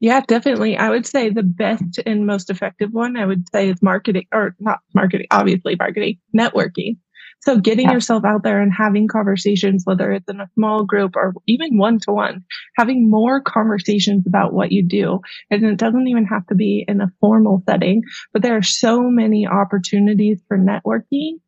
Yeah, 0.00 0.20
definitely. 0.26 0.76
I 0.76 0.90
would 0.90 1.06
say 1.06 1.30
the 1.30 1.44
best 1.44 2.00
and 2.04 2.26
most 2.26 2.50
effective 2.50 2.90
one 2.90 3.16
I 3.16 3.24
would 3.24 3.48
say 3.50 3.70
is 3.70 3.80
marketing 3.80 4.26
or 4.32 4.56
not 4.58 4.80
marketing, 4.94 5.28
obviously 5.30 5.76
marketing, 5.76 6.18
networking. 6.36 6.96
So 7.42 7.58
getting 7.58 7.86
yeah. 7.86 7.92
yourself 7.92 8.24
out 8.24 8.44
there 8.44 8.60
and 8.60 8.72
having 8.72 9.08
conversations, 9.08 9.82
whether 9.84 10.12
it's 10.12 10.28
in 10.28 10.40
a 10.40 10.48
small 10.54 10.84
group 10.84 11.16
or 11.16 11.34
even 11.48 11.76
one 11.76 11.98
to 12.00 12.12
one, 12.12 12.44
having 12.76 13.10
more 13.10 13.40
conversations 13.40 14.24
about 14.26 14.52
what 14.52 14.70
you 14.70 14.86
do. 14.86 15.20
And 15.50 15.64
it 15.64 15.76
doesn't 15.76 16.06
even 16.06 16.24
have 16.26 16.46
to 16.48 16.54
be 16.54 16.84
in 16.86 17.00
a 17.00 17.12
formal 17.20 17.62
setting, 17.68 18.02
but 18.32 18.42
there 18.42 18.56
are 18.56 18.62
so 18.62 19.02
many 19.02 19.46
opportunities 19.46 20.40
for 20.46 20.56
networking 20.56 21.38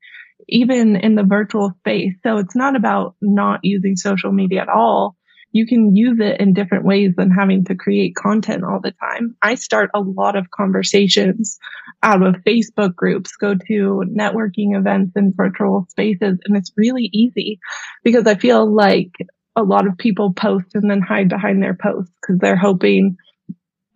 even 0.48 0.96
in 0.96 1.14
the 1.14 1.22
virtual 1.22 1.72
space. 1.78 2.14
So 2.22 2.38
it's 2.38 2.56
not 2.56 2.76
about 2.76 3.16
not 3.20 3.60
using 3.62 3.96
social 3.96 4.32
media 4.32 4.62
at 4.62 4.68
all 4.68 5.16
you 5.54 5.66
can 5.66 5.94
use 5.94 6.18
it 6.18 6.40
in 6.40 6.52
different 6.52 6.84
ways 6.84 7.12
than 7.16 7.30
having 7.30 7.64
to 7.64 7.76
create 7.76 8.16
content 8.16 8.64
all 8.64 8.80
the 8.82 8.90
time. 8.90 9.36
I 9.40 9.54
start 9.54 9.88
a 9.94 10.00
lot 10.00 10.34
of 10.34 10.50
conversations 10.50 11.58
out 12.02 12.24
of 12.24 12.42
Facebook 12.44 12.96
groups, 12.96 13.36
go 13.36 13.54
to 13.54 14.04
networking 14.10 14.76
events 14.76 15.12
in 15.14 15.32
virtual 15.34 15.86
spaces, 15.90 16.40
and 16.44 16.56
it's 16.56 16.72
really 16.76 17.08
easy 17.12 17.60
because 18.02 18.26
I 18.26 18.34
feel 18.34 18.68
like 18.68 19.12
a 19.54 19.62
lot 19.62 19.86
of 19.86 19.96
people 19.96 20.32
post 20.32 20.74
and 20.74 20.90
then 20.90 21.00
hide 21.00 21.28
behind 21.28 21.62
their 21.62 21.78
posts 21.80 22.12
because 22.20 22.40
they're 22.40 22.56
hoping, 22.56 23.16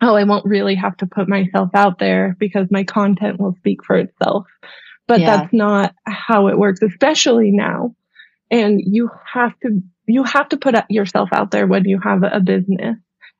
oh, 0.01 0.15
I 0.15 0.23
won't 0.23 0.45
really 0.45 0.75
have 0.75 0.95
to 0.97 1.07
put 1.07 1.27
myself 1.27 1.71
out 1.73 1.99
there 1.99 2.37
because 2.39 2.67
my 2.71 2.85
content 2.85 3.37
will 3.37 3.55
speak 3.59 3.83
for 3.83 3.97
itself. 3.97 4.45
But 5.09 5.21
yeah. 5.21 5.37
that's 5.37 5.53
not 5.53 5.95
how 6.05 6.47
it 6.47 6.57
works, 6.57 6.81
especially 6.83 7.49
now. 7.51 7.95
And 8.51 8.79
you 8.79 9.09
have 9.33 9.59
to 9.61 9.81
you 10.05 10.23
have 10.23 10.49
to 10.49 10.57
put 10.57 10.75
yourself 10.89 11.29
out 11.33 11.51
there 11.51 11.67
when 11.67 11.85
you 11.85 11.99
have 11.99 12.23
a 12.23 12.39
business 12.39 12.97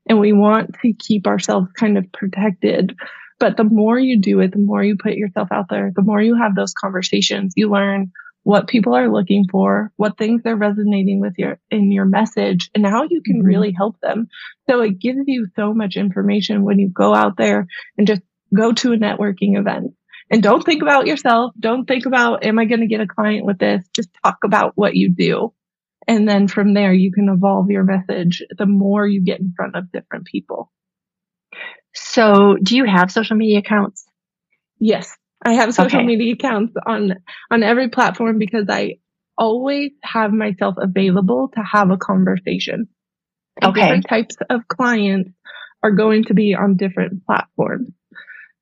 and 0.07 0.19
we 0.19 0.33
want 0.33 0.75
to 0.81 0.93
keep 0.93 1.27
ourselves 1.27 1.67
kind 1.77 1.97
of 1.97 2.11
protected. 2.11 2.95
But 3.39 3.55
the 3.55 3.63
more 3.63 3.97
you 3.97 4.19
do 4.19 4.39
it, 4.39 4.51
the 4.51 4.59
more 4.59 4.83
you 4.83 4.97
put 4.97 5.13
yourself 5.13 5.49
out 5.51 5.67
there, 5.69 5.91
the 5.95 6.01
more 6.01 6.21
you 6.21 6.35
have 6.35 6.55
those 6.55 6.73
conversations, 6.73 7.53
you 7.55 7.69
learn 7.69 8.11
what 8.43 8.67
people 8.67 8.95
are 8.95 9.11
looking 9.11 9.45
for, 9.49 9.91
what 9.95 10.17
things 10.17 10.41
are 10.45 10.55
resonating 10.55 11.19
with 11.19 11.33
your 11.38 11.59
in 11.69 11.91
your 11.91 12.05
message, 12.05 12.71
and 12.73 12.85
how 12.85 13.03
you 13.03 13.21
can 13.21 13.38
mm-hmm. 13.38 13.47
really 13.47 13.71
help 13.71 13.99
them. 14.01 14.27
So 14.67 14.81
it 14.81 14.99
gives 14.99 15.21
you 15.27 15.47
so 15.55 15.73
much 15.73 15.97
information 15.97 16.63
when 16.63 16.79
you 16.79 16.89
go 16.89 17.13
out 17.13 17.38
there 17.38 17.67
and 17.97 18.07
just 18.07 18.21
go 18.55 18.73
to 18.73 18.93
a 18.93 18.97
networking 18.97 19.57
event. 19.57 19.93
And 20.31 20.43
don't 20.43 20.63
think 20.63 20.81
about 20.81 21.07
yourself. 21.07 21.53
Don't 21.59 21.86
think 21.86 22.05
about, 22.05 22.43
am 22.43 22.59
I 22.59 22.65
going 22.65 22.81
to 22.81 22.88
get 22.88 23.01
a 23.01 23.07
client 23.07 23.45
with 23.45 23.57
this? 23.57 23.83
Just 23.95 24.09
talk 24.24 24.38
about 24.43 24.74
what 24.75 24.95
you 24.95 25.09
do 25.09 25.53
and 26.09 26.27
then 26.27 26.48
from 26.48 26.74
there, 26.74 26.91
you 26.91 27.12
can 27.12 27.29
evolve 27.29 27.69
your 27.69 27.83
message 27.83 28.41
the 28.57 28.65
more 28.65 29.07
you 29.07 29.21
get 29.24 29.39
in 29.39 29.53
front 29.55 29.75
of 29.75 29.91
different 29.91 30.25
people. 30.25 30.71
So 31.93 32.57
do 32.62 32.75
you 32.75 32.86
have 32.86 33.12
social 33.12 33.36
media 33.36 33.59
accounts? 33.59 34.07
Yes, 34.79 35.15
I 35.45 35.53
have 35.53 35.71
social 35.71 36.00
okay. 36.00 36.07
media 36.07 36.33
accounts 36.33 36.74
on, 36.83 37.13
on 37.51 37.62
every 37.62 37.89
platform 37.89 38.39
because 38.39 38.65
I 38.69 38.95
always 39.38 39.91
have 40.01 40.31
myself 40.31 40.75
available 40.79 41.51
to 41.53 41.62
have 41.62 41.91
a 41.91 41.98
conversation. 41.98 42.88
And 43.62 43.69
okay. 43.69 43.81
Different 43.81 44.07
types 44.09 44.36
of 44.50 44.67
clients 44.67 45.29
are 45.83 45.91
going 45.91 46.24
to 46.25 46.33
be 46.33 46.55
on 46.55 46.75
different 46.75 47.24
platforms. 47.27 47.91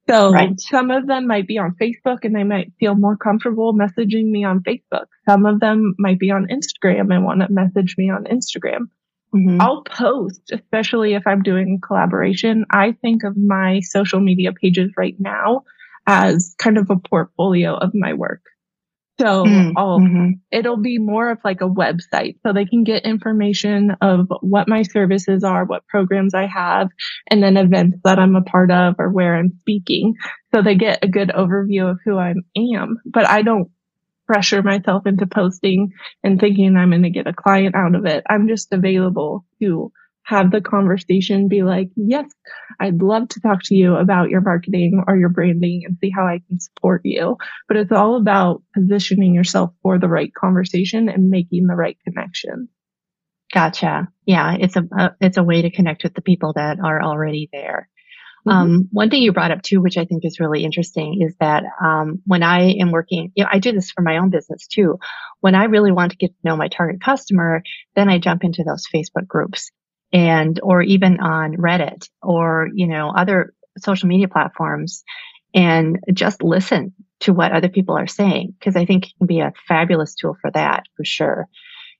So 0.09 0.31
right. 0.31 0.59
some 0.59 0.89
of 0.89 1.07
them 1.07 1.27
might 1.27 1.47
be 1.47 1.57
on 1.57 1.75
Facebook 1.81 2.19
and 2.23 2.35
they 2.35 2.43
might 2.43 2.71
feel 2.79 2.95
more 2.95 3.17
comfortable 3.17 3.73
messaging 3.73 4.25
me 4.25 4.45
on 4.45 4.61
Facebook. 4.61 5.05
Some 5.27 5.45
of 5.45 5.59
them 5.59 5.95
might 5.99 6.19
be 6.19 6.31
on 6.31 6.47
Instagram 6.47 7.13
and 7.13 7.25
want 7.25 7.41
to 7.41 7.51
message 7.51 7.95
me 7.97 8.09
on 8.09 8.23
Instagram. 8.25 8.89
Mm-hmm. 9.35 9.59
I'll 9.59 9.83
post, 9.83 10.51
especially 10.53 11.13
if 11.13 11.27
I'm 11.27 11.43
doing 11.43 11.79
collaboration. 11.85 12.65
I 12.71 12.93
think 13.01 13.23
of 13.23 13.35
my 13.35 13.81
social 13.81 14.21
media 14.21 14.53
pages 14.53 14.91
right 14.95 15.15
now 15.19 15.63
as 16.07 16.55
kind 16.57 16.77
of 16.77 16.89
a 16.89 16.95
portfolio 16.95 17.75
of 17.75 17.93
my 17.93 18.13
work. 18.13 18.41
So 19.19 19.45
mm, 19.45 19.73
mm-hmm. 19.73 20.29
it'll 20.51 20.77
be 20.77 20.99
more 20.99 21.31
of 21.31 21.39
like 21.43 21.61
a 21.61 21.69
website 21.69 22.35
so 22.45 22.53
they 22.53 22.65
can 22.65 22.83
get 22.83 23.03
information 23.03 23.95
of 24.01 24.27
what 24.41 24.67
my 24.67 24.83
services 24.83 25.43
are, 25.43 25.65
what 25.65 25.87
programs 25.87 26.35
I 26.35 26.45
have, 26.45 26.89
and 27.31 27.41
then 27.41 27.57
events 27.57 27.97
that 28.03 28.19
I'm 28.19 28.35
a 28.35 28.43
part 28.43 28.69
of 28.69 28.95
or 28.99 29.09
where 29.09 29.35
I'm 29.35 29.53
speaking. 29.59 30.13
So 30.53 30.61
they 30.61 30.75
get 30.75 31.03
a 31.03 31.07
good 31.07 31.29
overview 31.29 31.89
of 31.89 31.99
who 32.05 32.17
I 32.17 32.35
am, 32.55 32.97
but 33.05 33.27
I 33.27 33.41
don't 33.41 33.71
pressure 34.27 34.61
myself 34.61 35.07
into 35.07 35.25
posting 35.25 35.93
and 36.23 36.39
thinking 36.39 36.75
I'm 36.75 36.91
going 36.91 37.03
to 37.03 37.09
get 37.09 37.27
a 37.27 37.33
client 37.33 37.75
out 37.75 37.95
of 37.95 38.05
it. 38.05 38.23
I'm 38.29 38.47
just 38.47 38.71
available 38.71 39.45
to 39.61 39.91
have 40.27 40.51
the 40.51 40.59
conversation 40.59 41.47
be 41.47 41.63
like, 41.63 41.87
yes, 41.95 42.25
I'd 42.81 43.01
love 43.01 43.29
to 43.29 43.39
talk 43.39 43.59
to 43.63 43.75
you 43.75 43.95
about 43.95 44.29
your 44.29 44.41
marketing 44.41 45.01
or 45.07 45.15
your 45.15 45.29
branding 45.29 45.83
and 45.85 45.97
see 46.01 46.11
how 46.13 46.27
I 46.27 46.41
can 46.45 46.59
support 46.59 47.01
you. 47.05 47.37
But 47.69 47.77
it's 47.77 47.93
all 47.93 48.17
about 48.17 48.61
positioning 48.73 49.33
yourself 49.33 49.71
for 49.81 49.97
the 49.97 50.09
right 50.09 50.33
conversation 50.33 51.07
and 51.07 51.29
making 51.29 51.67
the 51.67 51.75
right 51.75 51.97
connection. 52.03 52.67
Gotcha. 53.53 54.09
Yeah. 54.25 54.57
It's 54.59 54.75
a, 54.75 54.83
a 54.91 55.15
it's 55.21 55.37
a 55.37 55.43
way 55.43 55.61
to 55.61 55.71
connect 55.71 56.03
with 56.03 56.13
the 56.13 56.21
people 56.21 56.51
that 56.57 56.77
are 56.83 57.01
already 57.01 57.47
there. 57.53 57.89
Mm-hmm. 58.45 58.57
Um, 58.57 58.89
one 58.91 59.09
thing 59.09 59.21
you 59.21 59.31
brought 59.31 59.51
up 59.51 59.61
too, 59.61 59.81
which 59.81 59.97
I 59.97 60.03
think 60.03 60.25
is 60.25 60.41
really 60.41 60.65
interesting, 60.65 61.21
is 61.21 61.35
that 61.39 61.63
um, 61.81 62.21
when 62.25 62.43
I 62.43 62.73
am 62.81 62.91
working, 62.91 63.31
you 63.33 63.45
know, 63.45 63.49
I 63.49 63.59
do 63.59 63.71
this 63.71 63.91
for 63.91 64.01
my 64.01 64.17
own 64.17 64.29
business 64.29 64.67
too. 64.67 64.99
When 65.39 65.55
I 65.55 65.65
really 65.65 65.93
want 65.93 66.11
to 66.11 66.17
get 66.17 66.31
to 66.31 66.37
know 66.43 66.57
my 66.57 66.67
target 66.67 67.01
customer, 67.01 67.63
then 67.95 68.09
I 68.09 68.19
jump 68.19 68.43
into 68.43 68.65
those 68.65 68.83
Facebook 68.93 69.25
groups 69.25 69.71
and 70.13 70.59
or 70.63 70.81
even 70.81 71.19
on 71.19 71.57
Reddit 71.57 72.09
or 72.21 72.69
you 72.73 72.87
know 72.87 73.11
other 73.15 73.53
social 73.77 74.07
media 74.07 74.27
platforms 74.27 75.03
and 75.53 75.99
just 76.13 76.43
listen 76.43 76.93
to 77.19 77.33
what 77.33 77.51
other 77.51 77.69
people 77.69 77.97
are 77.97 78.07
saying 78.07 78.53
because 78.57 78.75
I 78.75 78.85
think 78.85 79.05
it 79.07 79.13
can 79.17 79.27
be 79.27 79.39
a 79.39 79.53
fabulous 79.67 80.15
tool 80.15 80.35
for 80.41 80.51
that 80.51 80.83
for 80.95 81.03
sure. 81.03 81.47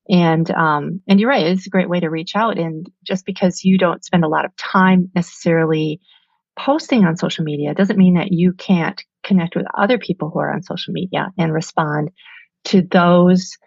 And 0.09 0.49
um, 0.51 1.01
and 1.07 1.19
you're 1.19 1.29
right, 1.29 1.47
it's 1.47 1.67
a 1.67 1.71
great 1.71 1.89
way 1.89 1.99
to 1.99 2.09
reach 2.09 2.35
out. 2.35 2.57
And 2.57 2.89
just 3.03 3.25
because 3.25 3.63
you 3.63 3.77
don't 3.77 4.05
spend 4.05 4.23
a 4.23 4.29
lot 4.29 4.45
of 4.45 4.55
time 4.55 5.11
necessarily 5.13 5.99
posting 6.57 7.05
on 7.05 7.17
social 7.17 7.43
media 7.43 7.73
doesn't 7.73 7.97
mean 7.97 8.15
that 8.15 8.31
you 8.31 8.53
can't 8.53 9.01
connect 9.23 9.55
with 9.55 9.65
other 9.77 9.97
people 9.97 10.29
who 10.29 10.39
are 10.39 10.53
on 10.53 10.63
social 10.63 10.93
media 10.93 11.31
and 11.37 11.53
respond 11.53 12.09
to 12.65 12.81
those 12.81 13.57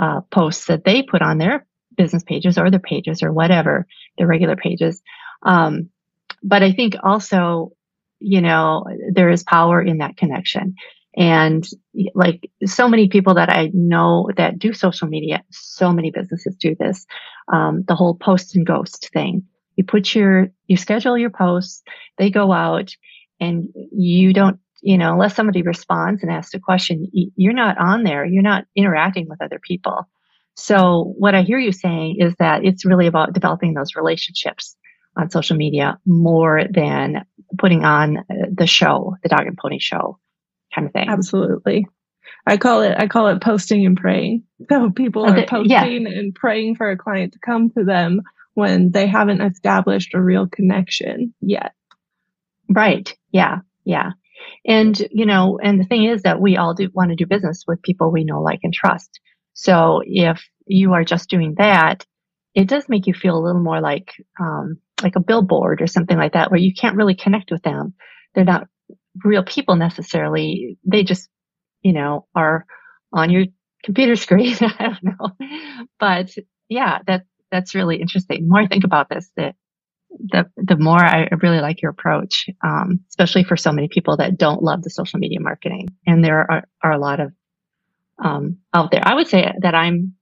uh, 0.00 0.20
posts 0.30 0.66
that 0.66 0.84
they 0.84 1.02
put 1.02 1.20
on 1.20 1.38
their 1.38 1.66
business 1.98 2.24
pages 2.24 2.56
or 2.56 2.70
their 2.70 2.80
pages 2.80 3.22
or 3.22 3.30
whatever, 3.32 3.86
their 4.16 4.26
regular 4.26 4.56
pages. 4.56 5.02
Um, 5.42 5.90
but 6.42 6.62
I 6.62 6.72
think 6.72 6.94
also, 7.02 7.72
you 8.20 8.40
know, 8.40 8.86
there 9.12 9.28
is 9.28 9.42
power 9.42 9.82
in 9.82 9.98
that 9.98 10.16
connection. 10.16 10.74
And 11.16 11.66
like 12.14 12.48
so 12.64 12.88
many 12.88 13.08
people 13.08 13.34
that 13.34 13.50
I 13.50 13.70
know 13.74 14.30
that 14.36 14.58
do 14.58 14.72
social 14.72 15.08
media, 15.08 15.42
so 15.50 15.92
many 15.92 16.10
businesses 16.10 16.56
do 16.56 16.76
this. 16.78 17.06
Um, 17.52 17.84
the 17.86 17.96
whole 17.96 18.14
post 18.14 18.56
and 18.56 18.66
ghost 18.66 19.10
thing. 19.12 19.42
You 19.76 19.84
put 19.84 20.14
your, 20.14 20.48
you 20.66 20.76
schedule 20.76 21.18
your 21.18 21.30
posts, 21.30 21.82
they 22.18 22.30
go 22.30 22.52
out 22.52 22.94
and 23.40 23.68
you 23.92 24.32
don't, 24.32 24.58
you 24.80 24.98
know, 24.98 25.12
unless 25.12 25.34
somebody 25.34 25.62
responds 25.62 26.22
and 26.22 26.30
asks 26.30 26.54
a 26.54 26.60
question, 26.60 27.08
you're 27.12 27.52
not 27.52 27.78
on 27.78 28.04
there. 28.04 28.24
You're 28.24 28.42
not 28.42 28.64
interacting 28.76 29.28
with 29.28 29.42
other 29.42 29.60
people. 29.60 30.08
So 30.58 31.14
what 31.16 31.36
I 31.36 31.42
hear 31.42 31.58
you 31.58 31.70
saying 31.70 32.16
is 32.18 32.34
that 32.40 32.64
it's 32.64 32.84
really 32.84 33.06
about 33.06 33.32
developing 33.32 33.74
those 33.74 33.94
relationships 33.94 34.76
on 35.16 35.30
social 35.30 35.56
media 35.56 35.98
more 36.04 36.62
than 36.68 37.24
putting 37.58 37.84
on 37.84 38.18
uh, 38.18 38.22
the 38.52 38.66
show, 38.66 39.14
the 39.22 39.28
dog 39.28 39.46
and 39.46 39.56
pony 39.56 39.78
show 39.78 40.18
kind 40.74 40.88
of 40.88 40.92
thing. 40.92 41.08
Absolutely. 41.08 41.86
I 42.44 42.56
call 42.56 42.82
it 42.82 42.96
I 42.98 43.06
call 43.06 43.28
it 43.28 43.40
posting 43.40 43.86
and 43.86 43.96
praying. 43.96 44.44
So 44.68 44.90
people 44.90 45.24
are 45.26 45.46
posting 45.46 45.70
yeah. 45.70 45.84
and 45.84 46.34
praying 46.34 46.74
for 46.74 46.90
a 46.90 46.98
client 46.98 47.34
to 47.34 47.38
come 47.38 47.70
to 47.70 47.84
them 47.84 48.22
when 48.54 48.90
they 48.90 49.06
haven't 49.06 49.40
established 49.40 50.12
a 50.12 50.20
real 50.20 50.48
connection 50.48 51.34
yet. 51.40 51.72
Right. 52.68 53.16
Yeah. 53.30 53.58
Yeah. 53.84 54.10
And 54.66 55.00
you 55.12 55.24
know, 55.24 55.60
and 55.62 55.80
the 55.80 55.84
thing 55.84 56.04
is 56.04 56.22
that 56.22 56.40
we 56.40 56.56
all 56.56 56.74
do 56.74 56.90
want 56.92 57.10
to 57.10 57.16
do 57.16 57.26
business 57.26 57.64
with 57.66 57.80
people 57.80 58.10
we 58.10 58.24
know, 58.24 58.42
like, 58.42 58.60
and 58.64 58.74
trust. 58.74 59.20
So 59.58 60.02
if 60.04 60.40
you 60.68 60.92
are 60.92 61.02
just 61.02 61.28
doing 61.28 61.56
that, 61.58 62.06
it 62.54 62.68
does 62.68 62.88
make 62.88 63.08
you 63.08 63.12
feel 63.12 63.36
a 63.36 63.42
little 63.44 63.60
more 63.60 63.80
like, 63.80 64.12
um, 64.40 64.78
like 65.02 65.16
a 65.16 65.20
billboard 65.20 65.82
or 65.82 65.88
something 65.88 66.16
like 66.16 66.34
that, 66.34 66.52
where 66.52 66.60
you 66.60 66.72
can't 66.72 66.94
really 66.96 67.16
connect 67.16 67.50
with 67.50 67.62
them. 67.64 67.94
They're 68.36 68.44
not 68.44 68.68
real 69.24 69.42
people 69.42 69.74
necessarily. 69.74 70.78
They 70.84 71.02
just, 71.02 71.28
you 71.82 71.92
know, 71.92 72.28
are 72.36 72.66
on 73.12 73.30
your 73.30 73.46
computer 73.82 74.14
screen. 74.14 74.56
I 74.60 74.84
don't 75.02 75.02
know. 75.02 75.88
But 75.98 76.30
yeah, 76.68 77.00
that, 77.08 77.24
that's 77.50 77.74
really 77.74 77.96
interesting. 78.00 78.42
The 78.42 78.48
more 78.48 78.60
I 78.60 78.68
think 78.68 78.84
about 78.84 79.08
this, 79.10 79.28
the, 79.36 79.54
the, 80.10 80.46
the 80.56 80.76
more 80.78 81.02
I 81.02 81.28
really 81.42 81.60
like 81.60 81.82
your 81.82 81.90
approach, 81.90 82.46
um, 82.64 83.00
especially 83.10 83.42
for 83.42 83.56
so 83.56 83.72
many 83.72 83.88
people 83.88 84.18
that 84.18 84.38
don't 84.38 84.62
love 84.62 84.82
the 84.84 84.90
social 84.90 85.18
media 85.18 85.40
marketing. 85.40 85.88
And 86.06 86.24
there 86.24 86.46
are, 86.50 86.64
are 86.84 86.92
a 86.92 86.98
lot 87.00 87.18
of 87.18 87.32
um, 88.18 88.58
out 88.74 88.90
there. 88.90 89.02
I 89.02 89.14
would 89.14 89.28
say 89.28 89.52
that 89.60 89.74
I'm, 89.74 90.14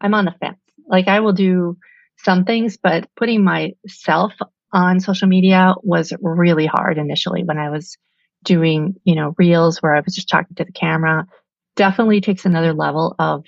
I'm 0.00 0.14
on 0.14 0.24
the 0.24 0.34
fence. 0.40 0.58
Like 0.88 1.08
I 1.08 1.20
will 1.20 1.32
do 1.32 1.76
some 2.18 2.44
things, 2.44 2.76
but 2.76 3.08
putting 3.16 3.44
myself 3.44 4.32
on 4.72 5.00
social 5.00 5.28
media 5.28 5.74
was 5.82 6.12
really 6.20 6.66
hard 6.66 6.98
initially 6.98 7.44
when 7.44 7.58
I 7.58 7.70
was 7.70 7.96
doing, 8.44 8.96
you 9.04 9.14
know, 9.14 9.34
reels 9.38 9.82
where 9.82 9.94
I 9.94 10.00
was 10.00 10.14
just 10.14 10.28
talking 10.28 10.56
to 10.56 10.64
the 10.64 10.72
camera. 10.72 11.26
definitely 11.74 12.22
takes 12.22 12.46
another 12.46 12.72
level 12.72 13.14
of 13.18 13.44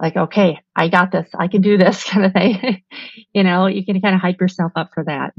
like, 0.00 0.16
okay, 0.16 0.60
I 0.74 0.88
got 0.88 1.10
this. 1.12 1.28
I 1.34 1.48
can 1.48 1.62
do 1.62 1.76
this 1.76 2.04
kind 2.10 2.24
of 2.24 2.32
thing. 2.32 2.82
you 3.34 3.42
know, 3.42 3.66
you 3.66 3.84
can 3.84 4.00
kind 4.00 4.14
of 4.14 4.20
hype 4.20 4.40
yourself 4.40 4.72
up 4.76 4.90
for 4.94 5.04
that. 5.04 5.34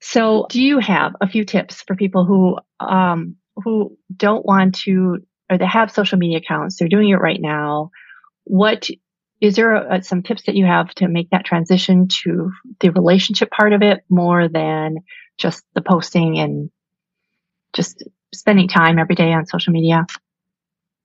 So 0.00 0.46
do 0.50 0.62
you 0.62 0.78
have 0.78 1.16
a 1.20 1.28
few 1.28 1.44
tips 1.44 1.82
for 1.82 1.96
people 1.96 2.24
who, 2.24 2.58
um, 2.78 3.36
who 3.56 3.96
don't 4.14 4.44
want 4.44 4.76
to, 4.84 5.18
or 5.50 5.58
they 5.58 5.66
have 5.66 5.90
social 5.90 6.18
media 6.18 6.38
accounts, 6.38 6.76
they're 6.76 6.88
doing 6.88 7.10
it 7.10 7.20
right 7.20 7.40
now. 7.40 7.90
What 8.44 8.88
is 9.40 9.56
there 9.56 9.74
a, 9.74 10.02
some 10.02 10.22
tips 10.22 10.44
that 10.44 10.54
you 10.54 10.64
have 10.64 10.94
to 10.96 11.08
make 11.08 11.30
that 11.30 11.44
transition 11.44 12.08
to 12.22 12.50
the 12.80 12.90
relationship 12.90 13.50
part 13.50 13.72
of 13.72 13.82
it 13.82 14.04
more 14.08 14.48
than 14.48 14.96
just 15.38 15.64
the 15.74 15.82
posting 15.82 16.38
and 16.38 16.70
just 17.72 18.02
spending 18.34 18.68
time 18.68 18.98
every 18.98 19.14
day 19.14 19.32
on 19.32 19.46
social 19.46 19.72
media? 19.72 20.06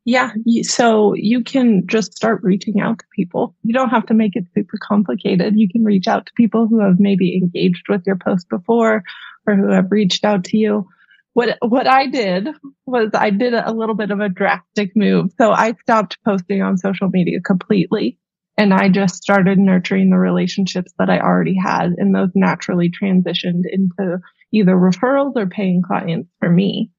Yeah. 0.04 0.32
So 0.64 1.14
you 1.14 1.44
can 1.44 1.86
just 1.86 2.16
start 2.16 2.42
reaching 2.44 2.80
out 2.80 3.00
to 3.00 3.06
people. 3.16 3.56
You 3.64 3.74
don't 3.74 3.90
have 3.90 4.08
to 4.08 4.16
make 4.16 4.36
it 4.36 4.46
super 4.56 4.78
complicated. 4.82 5.54
You 5.56 5.70
can 5.70 5.84
reach 5.84 6.08
out 6.08 6.26
to 6.26 6.34
people 6.36 6.68
who 6.68 6.80
have 6.80 7.00
maybe 7.00 7.38
engaged 7.38 7.88
with 7.88 8.02
your 8.08 8.16
post 8.16 8.50
before 8.50 9.04
or 9.46 9.56
who 9.56 9.70
have 9.70 9.92
reached 9.92 10.26
out 10.26 10.44
to 10.46 10.58
you. 10.58 10.88
What, 11.34 11.58
what 11.62 11.88
I 11.88 12.08
did 12.08 12.50
was 12.86 13.12
I 13.14 13.30
did 13.30 13.54
a 13.54 13.72
little 13.72 13.96
bit 13.96 14.12
of 14.12 14.20
a 14.20 14.30
drastic 14.30 14.92
move. 14.96 15.32
So 15.38 15.52
I 15.52 15.74
stopped 15.82 16.18
posting 16.26 16.62
on 16.62 16.78
social 16.78 17.10
media 17.10 17.40
completely 17.40 18.18
and 18.58 18.74
I 18.74 18.90
just 18.90 19.16
started 19.16 19.58
nurturing 19.58 20.10
the 20.10 20.18
relationships 20.18 20.92
that 21.00 21.10
I 21.10 21.20
already 21.20 21.56
had 21.56 21.94
and 21.98 22.14
those 22.14 22.32
naturally 22.36 22.92
transitioned 22.92 23.64
into 23.72 24.20
either 24.52 24.76
referrals 24.76 25.36
or 25.36 25.48
paying 25.48 25.82
clients 25.82 26.30
for 26.40 26.50
me. 26.50 26.92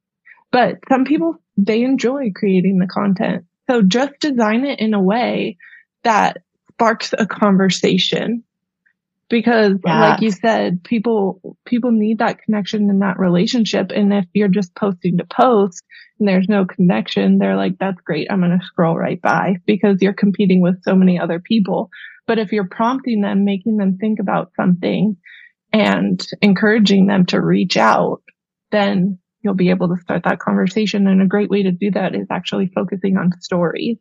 But 0.50 0.78
some 0.88 1.04
people, 1.04 1.36
they 1.56 1.82
enjoy 1.82 2.30
creating 2.34 2.78
the 2.78 2.86
content. 2.86 3.44
So 3.70 3.82
just 3.82 4.12
design 4.20 4.64
it 4.64 4.80
in 4.80 4.94
a 4.94 5.02
way 5.02 5.58
that 6.04 6.38
sparks 6.72 7.14
a 7.16 7.26
conversation 7.26 8.44
because 9.32 9.78
like 9.82 10.20
you 10.20 10.30
said 10.30 10.84
people 10.84 11.56
people 11.64 11.90
need 11.90 12.18
that 12.18 12.42
connection 12.42 12.90
and 12.90 13.00
that 13.00 13.18
relationship. 13.18 13.90
And 13.90 14.12
if 14.12 14.26
you're 14.34 14.48
just 14.48 14.74
posting 14.74 15.16
to 15.16 15.24
post 15.24 15.82
and 16.20 16.28
there's 16.28 16.50
no 16.50 16.66
connection 16.66 17.38
they're 17.38 17.56
like 17.56 17.78
that's 17.80 18.00
great. 18.02 18.26
I'm 18.30 18.40
going 18.40 18.58
to 18.58 18.66
scroll 18.66 18.94
right 18.94 19.20
by 19.22 19.54
because 19.64 20.02
you're 20.02 20.12
competing 20.12 20.60
with 20.60 20.82
so 20.82 20.94
many 20.94 21.18
other 21.18 21.40
people. 21.40 21.88
But 22.26 22.40
if 22.40 22.52
you're 22.52 22.68
prompting 22.68 23.22
them 23.22 23.46
making 23.46 23.78
them 23.78 23.96
think 23.96 24.18
about 24.20 24.52
something 24.54 25.16
and 25.72 26.22
encouraging 26.42 27.06
them 27.06 27.24
to 27.26 27.40
reach 27.40 27.78
out 27.78 28.20
then 28.70 29.18
you'll 29.40 29.54
be 29.54 29.70
able 29.70 29.88
to 29.88 30.00
start 30.02 30.24
that 30.24 30.40
conversation. 30.40 31.06
And 31.06 31.22
a 31.22 31.26
great 31.26 31.50
way 31.50 31.62
to 31.62 31.72
do 31.72 31.90
that 31.92 32.14
is 32.14 32.26
actually 32.30 32.70
focusing 32.74 33.16
on 33.16 33.32
stories. 33.40 33.98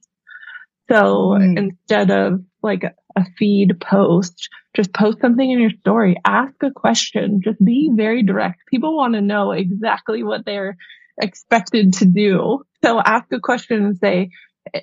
So 0.90 1.36
mm. 1.40 1.58
instead 1.58 2.12
of 2.12 2.42
like 2.62 2.84
a 3.16 3.26
feed 3.38 3.80
post, 3.80 4.50
just 4.76 4.94
post 4.94 5.20
something 5.22 5.50
in 5.50 5.60
your 5.60 5.72
story, 5.82 6.16
ask 6.26 6.54
a 6.64 6.72
question, 6.72 7.42
just 7.44 7.64
be 7.64 7.90
very 7.94 8.24
direct. 8.24 8.62
People 8.70 8.96
want 8.96 9.14
to 9.14 9.22
know 9.22 9.52
exactly 9.52 10.24
what 10.24 10.46
they're 10.46 10.78
expected 11.22 11.94
to 11.94 12.06
do. 12.06 12.64
So 12.84 13.00
ask 13.00 13.32
a 13.32 13.40
question 13.40 13.86
and 13.86 13.98
say, 13.98 14.30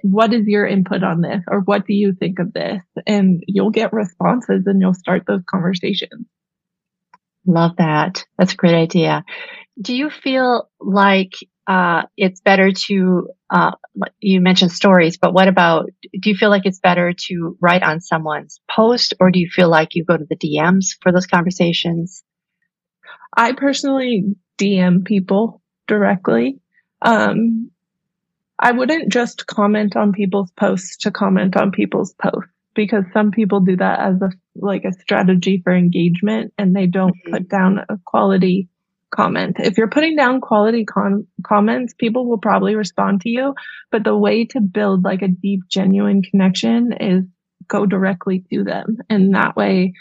what 0.03 0.33
is 0.33 0.47
your 0.47 0.67
input 0.67 1.03
on 1.03 1.21
this? 1.21 1.43
Or 1.49 1.61
what 1.61 1.87
do 1.87 1.95
you 1.95 2.13
think 2.13 2.39
of 2.39 2.53
this? 2.53 2.83
And 3.07 3.43
you'll 3.47 3.71
get 3.71 3.93
responses 3.93 4.65
and 4.67 4.81
you'll 4.81 4.95
start 4.95 5.25
those 5.27 5.43
conversations. 5.49 6.27
Love 7.47 7.77
that. 7.79 8.25
That's 8.37 8.53
a 8.53 8.57
great 8.57 8.75
idea. 8.75 9.25
Do 9.81 9.95
you 9.95 10.11
feel 10.11 10.69
like 10.81 11.33
uh, 11.69 12.03
it's 12.17 12.41
better 12.41 12.73
to 12.73 13.29
uh, 13.51 13.73
you 14.21 14.41
mentioned 14.41 14.73
stories 14.73 15.19
but 15.19 15.35
what 15.35 15.49
about 15.49 15.91
do 16.13 16.31
you 16.31 16.37
feel 16.37 16.51
like 16.51 16.67
it's 16.67 16.81
better 16.81 17.13
to 17.13 17.57
write 17.61 17.83
on 17.83 18.01
someone's 18.01 18.61
post 18.71 19.15
or 19.21 19.31
do 19.31 19.39
you 19.39 19.49
feel 19.51 19.69
like 19.69 19.95
you 19.95 20.05
go 20.05 20.17
to 20.17 20.27
the 20.29 20.37
dms 20.37 20.97
for 21.01 21.13
those 21.13 21.27
conversations 21.27 22.23
i 23.37 23.53
personally 23.53 24.25
dm 24.59 25.05
people 25.05 25.63
directly 25.87 26.61
um, 27.03 27.71
i 28.59 28.73
wouldn't 28.73 29.13
just 29.13 29.47
comment 29.47 29.97
on 29.97 30.13
people's 30.13 30.51
posts 30.53 30.97
to 30.99 31.11
comment 31.11 31.57
on 31.57 31.71
people's 31.71 32.15
posts 32.15 32.51
because 32.75 33.05
some 33.13 33.33
people 33.33 33.61
do 33.61 33.77
that 33.77 33.99
as 33.99 34.23
a 34.23 34.31
like 34.55 34.85
a 34.85 34.93
strategy 34.93 35.61
for 35.63 35.75
engagement 35.75 36.53
and 36.57 36.75
they 36.75 36.87
don't 36.87 37.11
mm-hmm. 37.11 37.33
put 37.33 37.49
down 37.49 37.79
a 37.89 37.99
quality 38.07 38.69
comment. 39.15 39.57
If 39.59 39.79
you're 39.79 39.89
putting 39.89 40.17
down 40.17 40.41
quality 40.41 40.85
con- 40.85 41.27
comments, 41.45 41.95
people 41.95 42.29
will 42.29 42.39
probably 42.39 42.75
respond 42.75 43.23
to 43.23 43.31
you. 43.31 43.55
But 43.91 44.05
the 44.05 44.17
way 44.17 44.45
to 44.47 44.61
build 44.61 45.05
like 45.05 45.23
a 45.23 45.29
deep, 45.29 45.61
genuine 45.71 46.23
connection 46.23 46.93
is 46.93 47.25
go 47.69 47.87
directly 47.87 48.45
to 48.51 48.65
them. 48.65 48.99
And 49.09 49.35
that 49.35 49.57
way 49.57 49.95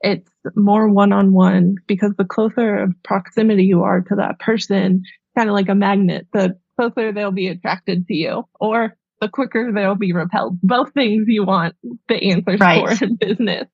it's 0.00 0.30
more 0.54 0.88
one 0.88 1.12
on 1.12 1.32
one 1.32 1.76
because 1.86 2.12
the 2.16 2.24
closer 2.24 2.76
of 2.76 2.94
proximity 3.02 3.64
you 3.64 3.82
are 3.82 4.02
to 4.02 4.16
that 4.16 4.38
person, 4.38 5.02
kind 5.36 5.48
of 5.48 5.54
like 5.54 5.68
a 5.68 5.74
magnet, 5.74 6.26
the 6.32 6.58
closer 6.78 7.12
they'll 7.12 7.32
be 7.32 7.48
attracted 7.48 8.06
to 8.06 8.14
you 8.14 8.44
or 8.60 8.96
the 9.20 9.28
quicker 9.28 9.72
they'll 9.72 9.94
be 9.94 10.12
repelled. 10.12 10.60
Both 10.62 10.92
things 10.92 11.24
you 11.26 11.44
want 11.44 11.74
the 12.08 12.30
answers 12.30 12.60
right. 12.60 12.98
for 12.98 13.04
in 13.04 13.16
business. 13.16 13.68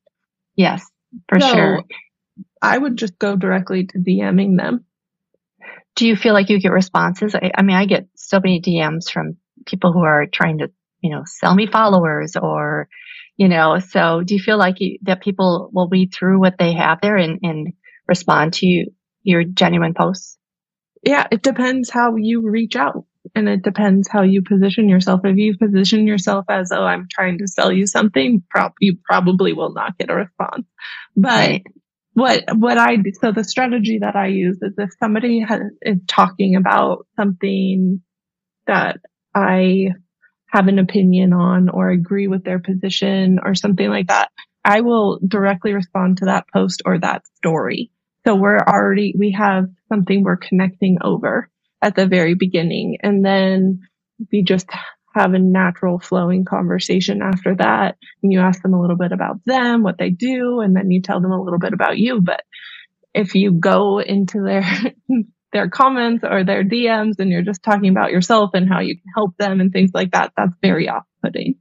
Yes, 0.55 0.87
for 1.29 1.41
so, 1.41 1.49
sure. 1.49 1.85
I 2.63 2.79
would 2.79 2.97
just 2.97 3.19
go 3.19 3.35
directly 3.35 3.87
to 3.87 3.99
DMing 3.99 4.57
them. 4.57 4.85
Do 5.97 6.07
you 6.07 6.15
feel 6.15 6.33
like 6.33 6.49
you 6.49 6.61
get 6.61 6.71
responses? 6.71 7.35
I, 7.35 7.51
I 7.59 7.63
mean, 7.63 7.77
I 7.77 7.87
get 7.87 8.07
so 8.15 8.39
many 8.39 8.63
DMs 8.63 9.11
from 9.11 9.37
people 9.67 9.93
who 9.93 10.05
are 10.05 10.27
trying 10.33 10.59
to, 10.59 10.71
you 11.01 11.11
know, 11.11 11.25
sell 11.27 11.55
me 11.55 11.67
followers 11.67 12.37
or, 12.37 12.89
you 13.37 13.49
know, 13.49 13.79
so 13.81 14.23
do 14.23 14.35
you 14.35 14.41
feel 14.41 14.59
like 14.59 14.77
you, 14.79 14.99
that 15.03 15.23
people 15.23 15.71
will 15.73 15.89
read 15.89 16.15
through 16.15 16.39
what 16.39 16.57
they 16.57 16.73
have 16.73 17.01
there 17.03 17.17
and, 17.17 17.41
and 17.43 17.73
respond 18.07 18.55
to 18.55 18.67
you, 18.67 18.93
your 19.25 19.43
genuine 19.43 19.93
posts? 19.93 20.39
Yeah, 21.03 21.27
it 21.33 21.43
depends 21.43 21.91
how 21.91 22.15
you 22.15 22.49
reach 22.49 22.77
out 22.77 23.05
and 23.35 23.49
it 23.49 23.63
depends 23.63 24.09
how 24.09 24.23
you 24.23 24.43
position 24.43 24.89
yourself. 24.89 25.23
If 25.25 25.37
you 25.37 25.59
position 25.59 26.07
yourself 26.07 26.45
as, 26.49 26.71
oh, 26.73 26.85
I'm 26.85 27.09
trying 27.11 27.39
to 27.39 27.49
sell 27.49 27.73
you 27.73 27.89
something, 27.89 28.45
prob- 28.49 28.75
you 28.79 28.99
probably 29.05 29.53
will 29.53 29.73
not 29.75 29.99
get 29.99 30.11
a 30.11 30.15
response. 30.15 30.65
But 31.17 31.51
right 31.51 31.63
what 32.15 32.45
what 32.55 32.79
I 32.79 32.99
so 33.21 33.33
the 33.33 33.45
strategy 33.45 33.99
that 34.01 34.17
I 34.17 34.29
use 34.29 34.59
is 34.61 34.75
if 34.77 34.91
somebody 35.01 35.41
has, 35.41 35.61
is 35.81 35.99
talking 36.07 36.57
about 36.57 37.07
something 37.17 38.03
that 38.67 38.99
I 39.35 39.89
have 40.49 40.69
an 40.69 40.79
opinion 40.79 41.33
on 41.33 41.69
or 41.71 41.91
agree 41.91 42.27
with 42.27 42.45
their 42.45 42.59
position 42.59 43.39
or 43.43 43.55
something 43.55 43.89
like 43.89 44.09
that, 44.09 44.31
I 44.65 44.83
will 44.83 45.19
directly 45.27 45.73
respond 45.73 46.19
to 46.19 46.27
that 46.27 46.45
post 46.53 46.83
or 46.85 46.99
that 46.99 47.23
story. 47.39 47.91
So 48.27 48.37
we're 48.37 48.59
already 48.59 49.15
we 49.19 49.33
have 49.33 49.67
something 49.89 50.23
we're 50.23 50.37
connecting 50.37 50.99
over 51.03 51.49
at 51.81 51.97
the 51.97 52.07
very 52.07 52.35
beginning, 52.35 52.99
and 53.03 53.25
then 53.25 53.81
we 54.31 54.43
just 54.43 54.69
have 55.15 55.35
a 55.35 55.39
natural 55.39 55.99
flowing 55.99 56.45
conversation 56.45 57.23
after 57.23 57.55
that. 57.57 57.97
And 58.23 58.33
you 58.33 58.41
ask 58.41 58.63
them 58.63 58.75
a 58.75 58.81
little 58.81 58.97
bit 58.97 59.13
about 59.13 59.45
them, 59.45 59.83
what 59.83 59.99
they 59.99 60.11
do, 60.11 60.61
and 60.61 60.75
then 60.75 60.91
you 60.91 61.03
tell 61.03 61.21
them 61.21 61.33
a 61.33 61.43
little 61.43 61.59
bit 61.59 61.73
about 61.73 61.99
you. 61.99 62.21
But 62.21 62.43
if 63.15 63.35
you 63.35 63.53
go 63.53 64.01
into 64.01 64.43
their, 64.43 64.65
their 65.53 65.69
comments 65.69 66.25
or 66.29 66.45
their 66.45 66.65
DMs 66.65 67.19
and 67.19 67.31
you're 67.31 67.43
just 67.43 67.63
talking 67.63 67.91
about 67.91 68.11
yourself 68.11 68.51
and 68.55 68.69
how 68.69 68.81
you 68.81 68.97
can 68.97 69.13
help 69.15 69.37
them 69.37 69.61
and 69.61 69.73
things 69.73 69.91
like 69.95 70.13
that, 70.13 70.33
that's 70.37 70.55
very 70.63 70.89
off 70.89 71.05
putting. 71.23 71.57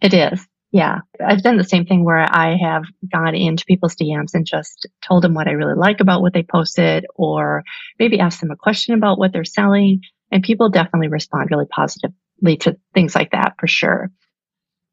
It 0.00 0.14
is. 0.14 0.46
Yeah. 0.72 1.00
I've 1.24 1.42
done 1.42 1.58
the 1.58 1.64
same 1.64 1.84
thing 1.84 2.02
where 2.02 2.26
I 2.28 2.56
have 2.56 2.84
gone 3.12 3.34
into 3.34 3.66
people's 3.66 3.94
DMs 3.94 4.30
and 4.32 4.46
just 4.46 4.88
told 5.06 5.22
them 5.22 5.34
what 5.34 5.46
I 5.46 5.52
really 5.52 5.76
like 5.76 6.00
about 6.00 6.22
what 6.22 6.32
they 6.32 6.42
posted 6.42 7.04
or 7.14 7.62
maybe 7.98 8.18
asked 8.18 8.40
them 8.40 8.50
a 8.50 8.56
question 8.56 8.94
about 8.94 9.18
what 9.18 9.32
they're 9.32 9.44
selling. 9.44 10.00
And 10.30 10.42
people 10.42 10.70
definitely 10.70 11.08
respond 11.08 11.50
really 11.50 11.66
positive 11.66 12.12
lead 12.42 12.62
to 12.62 12.76
things 12.92 13.14
like 13.14 13.30
that 13.30 13.54
for 13.58 13.66
sure. 13.66 14.10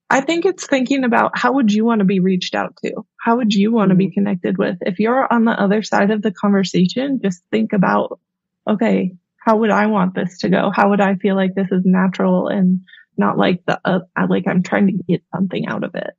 I 0.09 0.21
think 0.21 0.45
it's 0.45 0.65
thinking 0.65 1.03
about 1.03 1.37
how 1.37 1.53
would 1.53 1.71
you 1.71 1.85
want 1.85 1.99
to 1.99 2.05
be 2.05 2.19
reached 2.19 2.55
out 2.55 2.75
to? 2.83 3.03
How 3.19 3.37
would 3.37 3.53
you 3.53 3.71
want 3.71 3.89
to 3.89 3.95
be 3.95 4.07
mm-hmm. 4.07 4.13
connected 4.13 4.57
with? 4.57 4.77
If 4.81 4.99
you're 4.99 5.31
on 5.31 5.45
the 5.45 5.51
other 5.51 5.83
side 5.83 6.09
of 6.09 6.21
the 6.21 6.31
conversation, 6.31 7.19
just 7.23 7.43
think 7.51 7.73
about, 7.73 8.19
okay, 8.67 9.11
how 9.37 9.57
would 9.57 9.69
I 9.69 9.85
want 9.85 10.15
this 10.15 10.39
to 10.39 10.49
go? 10.49 10.71
How 10.73 10.89
would 10.89 11.01
I 11.01 11.15
feel 11.15 11.35
like 11.35 11.53
this 11.53 11.71
is 11.71 11.83
natural 11.85 12.47
and 12.47 12.81
not 13.17 13.37
like 13.37 13.63
the, 13.67 13.79
uh, 13.85 13.99
like 14.27 14.47
I'm 14.47 14.63
trying 14.63 14.87
to 14.87 15.03
get 15.07 15.21
something 15.33 15.67
out 15.67 15.83
of 15.83 15.93
it? 15.93 16.11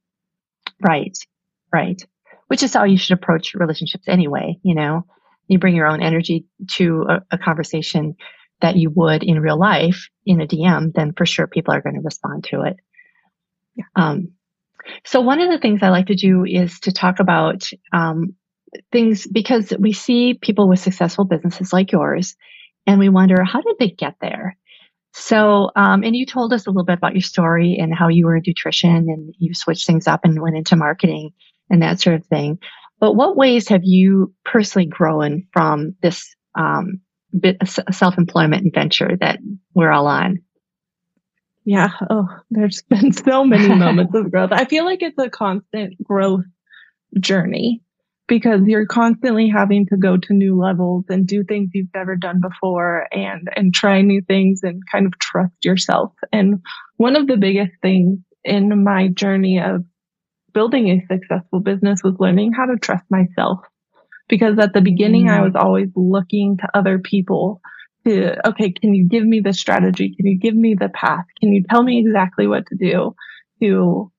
Right. 0.80 1.16
Right. 1.72 2.00
Which 2.46 2.62
is 2.62 2.74
how 2.74 2.84
you 2.84 2.96
should 2.96 3.18
approach 3.18 3.54
relationships 3.54 4.08
anyway. 4.08 4.58
You 4.62 4.76
know, 4.76 5.04
you 5.48 5.58
bring 5.58 5.74
your 5.74 5.88
own 5.88 6.00
energy 6.00 6.46
to 6.74 7.06
a, 7.08 7.20
a 7.32 7.38
conversation 7.38 8.14
that 8.60 8.76
you 8.76 8.90
would 8.94 9.22
in 9.22 9.40
real 9.40 9.58
life 9.58 10.08
in 10.24 10.40
a 10.40 10.46
DM, 10.46 10.92
then 10.92 11.12
for 11.16 11.26
sure 11.26 11.46
people 11.46 11.74
are 11.74 11.82
going 11.82 11.96
to 11.96 12.02
respond 12.02 12.44
to 12.44 12.62
it. 12.62 12.76
Yeah. 13.76 13.84
Um, 13.96 14.32
so 15.04 15.20
one 15.20 15.40
of 15.40 15.50
the 15.50 15.58
things 15.58 15.82
I 15.82 15.90
like 15.90 16.06
to 16.06 16.14
do 16.14 16.44
is 16.44 16.80
to 16.80 16.92
talk 16.92 17.20
about 17.20 17.68
um, 17.92 18.34
things 18.92 19.26
because 19.26 19.72
we 19.78 19.92
see 19.92 20.34
people 20.34 20.68
with 20.68 20.80
successful 20.80 21.24
businesses 21.24 21.72
like 21.72 21.92
yours, 21.92 22.36
and 22.86 22.98
we 22.98 23.08
wonder 23.08 23.42
how 23.44 23.60
did 23.60 23.76
they 23.78 23.90
get 23.90 24.14
there. 24.20 24.56
So, 25.12 25.70
um, 25.74 26.04
and 26.04 26.14
you 26.14 26.24
told 26.24 26.52
us 26.52 26.66
a 26.66 26.70
little 26.70 26.84
bit 26.84 26.98
about 26.98 27.14
your 27.14 27.20
story 27.20 27.76
and 27.80 27.94
how 27.94 28.08
you 28.08 28.26
were 28.26 28.36
in 28.36 28.42
nutrition 28.46 29.08
and 29.08 29.34
you 29.38 29.54
switched 29.54 29.86
things 29.86 30.06
up 30.06 30.20
and 30.24 30.40
went 30.40 30.56
into 30.56 30.76
marketing 30.76 31.30
and 31.68 31.82
that 31.82 32.00
sort 32.00 32.16
of 32.16 32.26
thing. 32.26 32.58
But 33.00 33.14
what 33.14 33.36
ways 33.36 33.68
have 33.68 33.80
you 33.82 34.34
personally 34.44 34.86
grown 34.86 35.46
from 35.52 35.96
this 36.00 36.34
um, 36.56 37.00
self-employment 37.90 38.74
venture 38.74 39.16
that 39.20 39.38
we're 39.74 39.90
all 39.90 40.06
on? 40.06 40.38
Yeah. 41.64 41.90
Oh, 42.08 42.26
there's 42.50 42.82
been 42.88 43.12
so 43.12 43.44
many 43.44 43.68
moments 43.74 44.14
of 44.14 44.30
growth. 44.30 44.52
I 44.52 44.64
feel 44.64 44.84
like 44.84 45.02
it's 45.02 45.18
a 45.18 45.30
constant 45.30 46.02
growth 46.02 46.44
journey 47.18 47.82
because 48.28 48.60
you're 48.64 48.86
constantly 48.86 49.48
having 49.48 49.86
to 49.86 49.96
go 49.96 50.16
to 50.16 50.32
new 50.32 50.56
levels 50.56 51.04
and 51.08 51.26
do 51.26 51.42
things 51.42 51.70
you've 51.74 51.88
never 51.92 52.14
done 52.14 52.40
before 52.40 53.06
and 53.10 53.48
and 53.56 53.74
try 53.74 54.00
new 54.02 54.22
things 54.22 54.60
and 54.62 54.82
kind 54.90 55.06
of 55.06 55.18
trust 55.18 55.64
yourself. 55.64 56.12
And 56.32 56.60
one 56.96 57.16
of 57.16 57.26
the 57.26 57.36
biggest 57.36 57.72
things 57.82 58.20
in 58.44 58.84
my 58.84 59.08
journey 59.08 59.60
of 59.60 59.84
building 60.54 60.88
a 60.88 61.06
successful 61.12 61.60
business 61.60 62.02
was 62.02 62.14
learning 62.18 62.52
how 62.52 62.66
to 62.66 62.76
trust 62.76 63.04
myself. 63.10 63.58
Because 64.30 64.58
at 64.58 64.72
the 64.72 64.80
beginning, 64.80 65.26
mm. 65.26 65.30
I 65.30 65.42
was 65.42 65.54
always 65.56 65.88
looking 65.96 66.56
to 66.58 66.68
other 66.72 67.00
people 67.00 67.60
to, 68.06 68.48
okay, 68.48 68.70
can 68.70 68.94
you 68.94 69.08
give 69.08 69.24
me 69.24 69.40
the 69.40 69.52
strategy? 69.52 70.14
Can 70.16 70.26
you 70.26 70.38
give 70.38 70.54
me 70.54 70.76
the 70.78 70.88
path? 70.88 71.24
Can 71.40 71.52
you 71.52 71.64
tell 71.68 71.82
me 71.82 71.98
exactly 71.98 72.46
what 72.46 72.64
to 72.68 72.76
do 72.76 73.14
to 73.60 74.12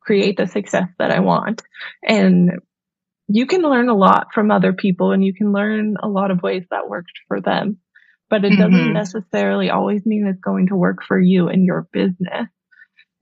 create 0.00 0.36
the 0.36 0.46
success 0.46 0.88
that 0.98 1.10
I 1.10 1.20
want? 1.20 1.62
And 2.06 2.60
you 3.26 3.46
can 3.46 3.62
learn 3.62 3.88
a 3.88 3.96
lot 3.96 4.28
from 4.34 4.50
other 4.50 4.74
people 4.74 5.12
and 5.12 5.24
you 5.24 5.32
can 5.34 5.52
learn 5.52 5.96
a 6.00 6.08
lot 6.08 6.30
of 6.30 6.42
ways 6.42 6.64
that 6.70 6.88
worked 6.88 7.18
for 7.26 7.40
them, 7.40 7.78
but 8.28 8.44
it 8.44 8.52
mm-hmm. 8.52 8.70
doesn't 8.70 8.92
necessarily 8.92 9.70
always 9.70 10.04
mean 10.04 10.26
it's 10.26 10.40
going 10.40 10.68
to 10.68 10.76
work 10.76 10.98
for 11.08 11.18
you 11.18 11.48
and 11.48 11.64
your 11.64 11.88
business. 11.90 12.48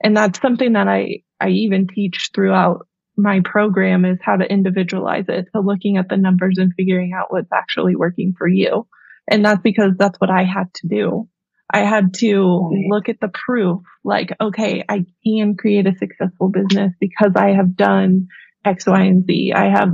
And 0.02 0.16
that's 0.16 0.40
something 0.40 0.72
that 0.72 0.88
I, 0.88 1.22
I 1.40 1.50
even 1.50 1.86
teach 1.86 2.30
throughout 2.34 2.88
my 3.16 3.40
program 3.44 4.04
is 4.04 4.18
how 4.22 4.36
to 4.36 4.50
individualize 4.50 5.26
it. 5.28 5.46
So 5.52 5.60
looking 5.60 5.96
at 5.96 6.08
the 6.08 6.16
numbers 6.16 6.58
and 6.58 6.72
figuring 6.76 7.12
out 7.14 7.32
what's 7.32 7.52
actually 7.52 7.96
working 7.96 8.34
for 8.36 8.48
you. 8.48 8.86
And 9.30 9.44
that's 9.44 9.62
because 9.62 9.92
that's 9.98 10.18
what 10.18 10.30
I 10.30 10.44
had 10.44 10.72
to 10.76 10.88
do. 10.88 11.28
I 11.72 11.84
had 11.84 12.14
to 12.14 12.70
look 12.88 13.08
at 13.08 13.20
the 13.20 13.30
proof 13.32 13.80
like, 14.04 14.34
okay, 14.40 14.84
I 14.88 15.06
can 15.24 15.56
create 15.56 15.86
a 15.86 15.96
successful 15.96 16.50
business 16.50 16.92
because 17.00 17.32
I 17.34 17.50
have 17.50 17.76
done 17.76 18.28
X, 18.64 18.86
Y, 18.86 19.02
and 19.02 19.24
Z. 19.26 19.52
I 19.54 19.70
have 19.70 19.92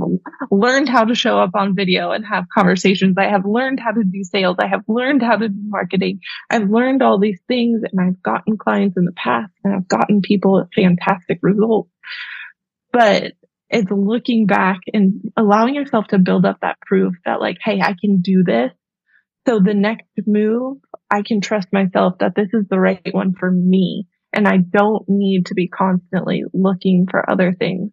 learned 0.51 0.89
how 0.89 1.05
to 1.05 1.15
show 1.15 1.39
up 1.39 1.51
on 1.55 1.75
video 1.75 2.11
and 2.11 2.25
have 2.25 2.45
conversations. 2.53 3.15
I 3.17 3.29
have 3.29 3.45
learned 3.45 3.79
how 3.79 3.91
to 3.91 4.03
do 4.03 4.23
sales. 4.23 4.57
I 4.59 4.67
have 4.67 4.83
learned 4.87 5.23
how 5.23 5.37
to 5.37 5.49
do 5.49 5.61
marketing. 5.67 6.19
I've 6.49 6.69
learned 6.69 7.01
all 7.01 7.17
these 7.17 7.39
things 7.47 7.81
and 7.89 7.99
I've 7.99 8.21
gotten 8.21 8.57
clients 8.57 8.97
in 8.97 9.05
the 9.05 9.13
past 9.13 9.51
and 9.63 9.73
I've 9.73 9.87
gotten 9.87 10.21
people 10.21 10.67
fantastic 10.75 11.39
results. 11.41 11.89
But 12.91 13.33
it's 13.69 13.91
looking 13.91 14.45
back 14.45 14.79
and 14.93 15.21
allowing 15.37 15.75
yourself 15.75 16.07
to 16.07 16.17
build 16.17 16.45
up 16.45 16.59
that 16.61 16.79
proof 16.81 17.13
that 17.25 17.39
like, 17.39 17.57
Hey, 17.63 17.81
I 17.81 17.95
can 17.99 18.21
do 18.21 18.43
this. 18.45 18.71
So 19.47 19.59
the 19.59 19.73
next 19.73 20.07
move, 20.25 20.77
I 21.11 21.21
can 21.25 21.41
trust 21.41 21.67
myself 21.71 22.15
that 22.19 22.35
this 22.35 22.49
is 22.53 22.65
the 22.69 22.79
right 22.79 23.01
one 23.11 23.33
for 23.39 23.49
me. 23.49 24.07
And 24.31 24.47
I 24.47 24.57
don't 24.57 25.05
need 25.07 25.47
to 25.47 25.55
be 25.55 25.67
constantly 25.67 26.43
looking 26.53 27.07
for 27.09 27.27
other 27.29 27.55
things 27.57 27.91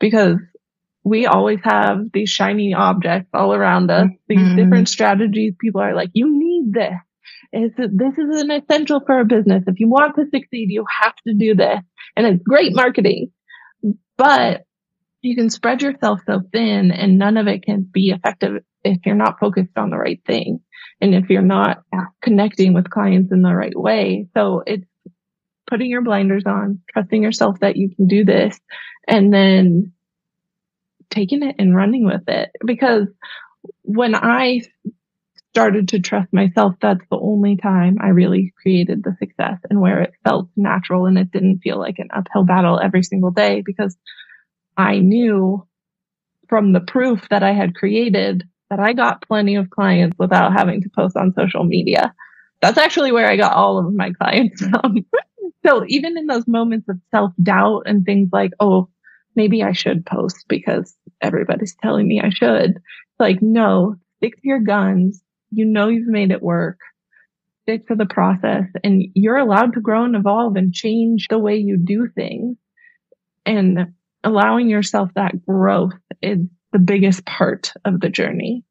because 0.00 0.38
we 1.04 1.26
always 1.26 1.58
have 1.62 2.10
these 2.12 2.30
shiny 2.30 2.72
objects 2.72 3.28
all 3.34 3.52
around 3.52 3.90
us, 3.90 4.08
these 4.26 4.38
mm-hmm. 4.38 4.56
different 4.56 4.88
strategies. 4.88 5.54
People 5.60 5.82
are 5.82 5.94
like, 5.94 6.10
you 6.14 6.26
need 6.30 6.72
this. 6.72 6.94
It's, 7.52 7.76
this 7.76 8.14
is 8.16 8.40
an 8.40 8.50
essential 8.50 9.02
for 9.04 9.20
a 9.20 9.24
business. 9.24 9.64
If 9.66 9.78
you 9.78 9.88
want 9.88 10.16
to 10.16 10.24
succeed, 10.24 10.68
you 10.70 10.84
have 11.02 11.14
to 11.26 11.34
do 11.34 11.54
this. 11.54 11.80
And 12.16 12.26
it's 12.26 12.42
great 12.42 12.74
marketing, 12.74 13.30
but 14.16 14.64
you 15.22 15.34
can 15.34 15.50
spread 15.50 15.82
yourself 15.82 16.20
so 16.26 16.42
thin 16.52 16.90
and 16.90 17.18
none 17.18 17.36
of 17.36 17.46
it 17.46 17.62
can 17.64 17.82
be 17.82 18.10
effective 18.10 18.62
if 18.84 18.98
you're 19.06 19.14
not 19.14 19.40
focused 19.40 19.76
on 19.76 19.90
the 19.90 19.96
right 19.96 20.20
thing 20.26 20.60
and 21.00 21.14
if 21.14 21.30
you're 21.30 21.42
not 21.42 21.82
connecting 22.20 22.74
with 22.74 22.90
clients 22.90 23.32
in 23.32 23.42
the 23.42 23.54
right 23.54 23.78
way. 23.78 24.28
So 24.34 24.62
it's 24.66 24.86
putting 25.66 25.90
your 25.90 26.02
blinders 26.02 26.44
on, 26.46 26.80
trusting 26.92 27.22
yourself 27.22 27.60
that 27.60 27.76
you 27.76 27.94
can 27.94 28.06
do 28.06 28.24
this, 28.24 28.60
and 29.08 29.32
then 29.32 29.92
taking 31.10 31.42
it 31.42 31.56
and 31.58 31.74
running 31.74 32.04
with 32.04 32.28
it. 32.28 32.50
Because 32.64 33.08
when 33.82 34.14
I 34.14 34.60
started 35.54 35.88
to 35.88 36.00
trust 36.00 36.32
myself, 36.32 36.74
that's 36.82 37.04
the 37.12 37.18
only 37.18 37.56
time 37.56 37.98
I 38.00 38.08
really 38.08 38.52
created 38.60 39.04
the 39.04 39.14
success 39.20 39.60
and 39.70 39.80
where 39.80 40.00
it 40.02 40.14
felt 40.24 40.48
natural 40.56 41.06
and 41.06 41.16
it 41.16 41.30
didn't 41.30 41.60
feel 41.60 41.78
like 41.78 42.00
an 42.00 42.08
uphill 42.12 42.44
battle 42.44 42.80
every 42.82 43.04
single 43.04 43.30
day 43.30 43.62
because 43.64 43.96
I 44.76 44.98
knew 44.98 45.64
from 46.48 46.72
the 46.72 46.80
proof 46.80 47.28
that 47.28 47.44
I 47.44 47.52
had 47.52 47.76
created 47.76 48.42
that 48.68 48.80
I 48.80 48.94
got 48.94 49.26
plenty 49.28 49.54
of 49.54 49.70
clients 49.70 50.18
without 50.18 50.52
having 50.52 50.82
to 50.82 50.88
post 50.88 51.16
on 51.16 51.34
social 51.34 51.62
media. 51.62 52.12
That's 52.60 52.78
actually 52.78 53.12
where 53.12 53.30
I 53.30 53.36
got 53.36 53.54
all 53.54 53.78
of 53.78 53.94
my 53.94 54.10
clients 54.12 54.60
mm-hmm. 54.60 54.72
from. 54.72 55.06
so 55.64 55.84
even 55.86 56.18
in 56.18 56.26
those 56.26 56.48
moments 56.48 56.88
of 56.88 56.98
self 57.12 57.30
doubt 57.40 57.82
and 57.86 58.04
things 58.04 58.30
like, 58.32 58.50
oh, 58.58 58.88
maybe 59.36 59.62
I 59.62 59.72
should 59.72 60.04
post 60.04 60.46
because 60.48 60.96
everybody's 61.20 61.76
telling 61.80 62.08
me 62.08 62.20
I 62.20 62.30
should. 62.30 62.70
It's 62.70 63.20
Like, 63.20 63.40
no, 63.40 63.96
stick 64.16 64.34
to 64.34 64.48
your 64.48 64.60
guns. 64.60 65.22
You 65.54 65.66
know 65.66 65.88
you've 65.88 66.08
made 66.08 66.30
it 66.30 66.42
work. 66.42 66.78
Stick 67.62 67.88
to 67.88 67.94
the 67.94 68.06
process 68.06 68.64
and 68.82 69.02
you're 69.14 69.38
allowed 69.38 69.72
to 69.72 69.80
grow 69.80 70.04
and 70.04 70.14
evolve 70.14 70.56
and 70.56 70.74
change 70.74 71.28
the 71.30 71.38
way 71.38 71.56
you 71.56 71.78
do 71.82 72.08
things. 72.14 72.58
And 73.46 73.94
allowing 74.22 74.68
yourself 74.68 75.10
that 75.14 75.46
growth 75.46 75.92
is 76.20 76.38
the 76.72 76.78
biggest 76.78 77.24
part 77.24 77.72
of 77.84 78.00
the 78.00 78.10
journey. 78.10 78.64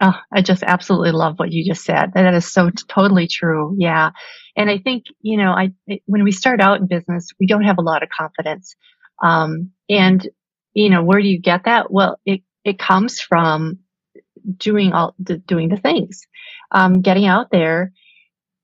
Oh, 0.00 0.18
I 0.32 0.40
just 0.40 0.62
absolutely 0.62 1.12
love 1.12 1.38
what 1.38 1.52
you 1.52 1.64
just 1.66 1.84
said. 1.84 2.12
That 2.14 2.32
is 2.32 2.50
so 2.50 2.70
t- 2.70 2.84
totally 2.88 3.26
true. 3.26 3.74
Yeah. 3.78 4.10
And 4.56 4.70
I 4.70 4.78
think, 4.78 5.04
you 5.20 5.36
know, 5.36 5.50
I, 5.50 5.72
it, 5.86 6.02
when 6.06 6.24
we 6.24 6.32
start 6.32 6.60
out 6.60 6.80
in 6.80 6.86
business, 6.86 7.28
we 7.38 7.46
don't 7.46 7.64
have 7.64 7.78
a 7.78 7.82
lot 7.82 8.02
of 8.02 8.08
confidence. 8.08 8.76
Um, 9.22 9.72
and, 9.88 10.26
you 10.74 10.90
know, 10.90 11.02
where 11.02 11.20
do 11.20 11.28
you 11.28 11.40
get 11.40 11.64
that? 11.64 11.90
Well, 11.90 12.18
it, 12.24 12.42
it 12.64 12.78
comes 12.78 13.20
from 13.20 13.80
doing 14.56 14.92
all, 14.92 15.14
the, 15.18 15.38
doing 15.38 15.68
the 15.68 15.76
things, 15.76 16.26
um, 16.70 17.00
getting 17.02 17.26
out 17.26 17.50
there, 17.50 17.92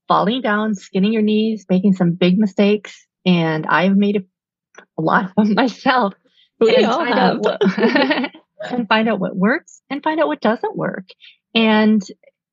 falling 0.07 0.41
down, 0.41 0.75
skinning 0.75 1.13
your 1.13 1.21
knees, 1.21 1.65
making 1.69 1.93
some 1.93 2.13
big 2.13 2.37
mistakes. 2.37 3.05
And 3.25 3.65
I've 3.65 3.95
made 3.95 4.17
a, 4.17 4.81
a 4.97 5.01
lot 5.01 5.25
of 5.25 5.35
them 5.35 5.53
myself. 5.55 6.13
We 6.59 6.83
all 6.83 7.05
have. 7.05 7.37
What, 7.39 7.61
and 8.71 8.87
find 8.87 9.07
out 9.07 9.19
what 9.19 9.35
works 9.35 9.81
and 9.89 10.01
find 10.01 10.19
out 10.19 10.27
what 10.27 10.41
doesn't 10.41 10.75
work. 10.75 11.05
And, 11.53 12.01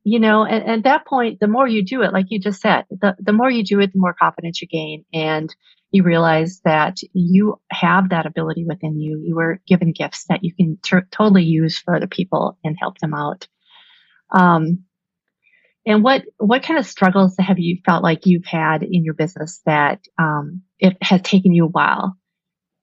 you 0.04 0.20
know, 0.20 0.44
and 0.44 0.68
at 0.68 0.84
that 0.84 1.06
point, 1.06 1.40
the 1.40 1.48
more 1.48 1.66
you 1.66 1.82
do 1.82 2.02
it, 2.02 2.12
like 2.12 2.26
you 2.28 2.38
just 2.38 2.60
said, 2.60 2.84
the, 2.90 3.16
the 3.18 3.32
more 3.32 3.50
you 3.50 3.64
do 3.64 3.80
it, 3.80 3.92
the 3.92 3.98
more 3.98 4.12
confidence 4.12 4.60
you 4.60 4.68
gain. 4.68 5.04
And 5.14 5.54
you 5.90 6.02
realize 6.02 6.60
that 6.64 6.98
you 7.14 7.58
have 7.70 8.10
that 8.10 8.26
ability 8.26 8.66
within 8.68 9.00
you. 9.00 9.22
You 9.24 9.34
were 9.34 9.60
given 9.66 9.92
gifts 9.92 10.26
that 10.28 10.44
you 10.44 10.54
can 10.54 10.78
t- 10.82 11.06
totally 11.10 11.44
use 11.44 11.78
for 11.78 11.96
other 11.96 12.06
people 12.06 12.58
and 12.62 12.76
help 12.78 12.98
them 12.98 13.14
out. 13.14 13.48
Um, 14.30 14.84
and 15.86 16.02
what 16.02 16.24
what 16.38 16.62
kind 16.62 16.78
of 16.78 16.86
struggles 16.86 17.34
have 17.38 17.58
you 17.58 17.78
felt 17.84 18.02
like 18.02 18.26
you've 18.26 18.46
had 18.46 18.82
in 18.82 19.04
your 19.04 19.14
business 19.14 19.60
that 19.66 20.00
um, 20.18 20.62
it 20.78 20.96
has 21.00 21.22
taken 21.22 21.52
you 21.52 21.66
a 21.66 21.68
while 21.68 22.16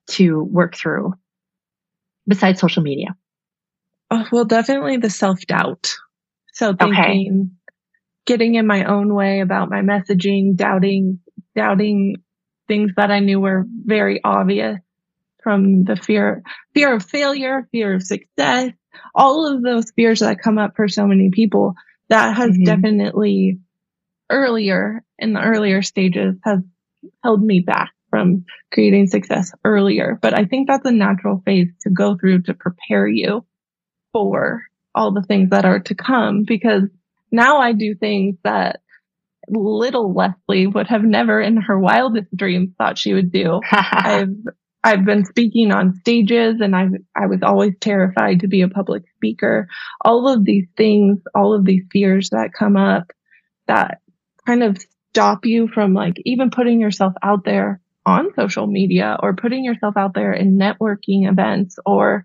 to 0.08 0.42
work 0.42 0.74
through, 0.74 1.14
besides 2.26 2.60
social 2.60 2.82
media? 2.82 3.14
Oh, 4.10 4.26
well, 4.32 4.44
definitely 4.44 4.96
the 4.96 5.10
self 5.10 5.40
doubt. 5.46 5.96
So 6.52 6.74
thinking, 6.74 7.50
okay. 7.50 7.72
getting 8.26 8.54
in 8.54 8.66
my 8.66 8.84
own 8.84 9.14
way 9.14 9.40
about 9.40 9.70
my 9.70 9.80
messaging, 9.80 10.54
doubting, 10.54 11.20
doubting 11.56 12.16
things 12.68 12.92
that 12.96 13.10
I 13.10 13.20
knew 13.20 13.40
were 13.40 13.66
very 13.68 14.20
obvious 14.22 14.78
from 15.42 15.84
the 15.84 15.96
fear, 15.96 16.42
fear 16.74 16.94
of 16.94 17.04
failure, 17.04 17.68
fear 17.72 17.94
of 17.94 18.02
success, 18.02 18.72
all 19.14 19.52
of 19.52 19.62
those 19.62 19.90
fears 19.96 20.20
that 20.20 20.40
come 20.40 20.58
up 20.58 20.76
for 20.76 20.88
so 20.88 21.06
many 21.06 21.30
people 21.30 21.74
that 22.08 22.36
has 22.36 22.50
mm-hmm. 22.50 22.64
definitely 22.64 23.58
earlier 24.30 25.04
in 25.18 25.32
the 25.32 25.40
earlier 25.40 25.82
stages 25.82 26.36
has 26.44 26.60
held 27.22 27.42
me 27.42 27.60
back 27.60 27.90
from 28.10 28.44
creating 28.72 29.06
success 29.06 29.52
earlier. 29.64 30.18
But 30.20 30.38
I 30.38 30.44
think 30.44 30.68
that's 30.68 30.86
a 30.86 30.92
natural 30.92 31.42
phase 31.44 31.68
to 31.82 31.90
go 31.90 32.16
through 32.16 32.42
to 32.42 32.54
prepare 32.54 33.06
you 33.06 33.44
for 34.12 34.62
all 34.94 35.12
the 35.12 35.22
things 35.22 35.50
that 35.50 35.64
are 35.64 35.80
to 35.80 35.94
come 35.94 36.44
because 36.46 36.82
now 37.30 37.58
I 37.58 37.72
do 37.72 37.94
things 37.94 38.36
that 38.44 38.80
little 39.48 40.14
Leslie 40.14 40.66
would 40.66 40.86
have 40.86 41.02
never 41.02 41.40
in 41.40 41.56
her 41.56 41.78
wildest 41.78 42.34
dreams 42.36 42.70
thought 42.78 42.98
she 42.98 43.14
would 43.14 43.32
do. 43.32 43.60
I've 43.70 44.34
I've 44.84 45.04
been 45.04 45.24
speaking 45.24 45.70
on 45.72 45.94
stages 46.00 46.60
and 46.60 46.74
I 46.74 46.88
I 47.16 47.26
was 47.26 47.40
always 47.42 47.74
terrified 47.80 48.40
to 48.40 48.48
be 48.48 48.62
a 48.62 48.68
public 48.68 49.04
speaker. 49.16 49.68
All 50.04 50.28
of 50.28 50.44
these 50.44 50.66
things, 50.76 51.18
all 51.34 51.54
of 51.54 51.64
these 51.64 51.84
fears 51.90 52.30
that 52.30 52.52
come 52.56 52.76
up 52.76 53.12
that 53.68 53.98
kind 54.46 54.62
of 54.62 54.78
stop 55.10 55.44
you 55.44 55.68
from 55.68 55.94
like 55.94 56.14
even 56.24 56.50
putting 56.50 56.80
yourself 56.80 57.12
out 57.22 57.44
there 57.44 57.80
on 58.04 58.30
social 58.34 58.66
media 58.66 59.16
or 59.22 59.36
putting 59.36 59.64
yourself 59.64 59.96
out 59.96 60.14
there 60.14 60.32
in 60.32 60.58
networking 60.58 61.30
events 61.30 61.78
or 61.86 62.24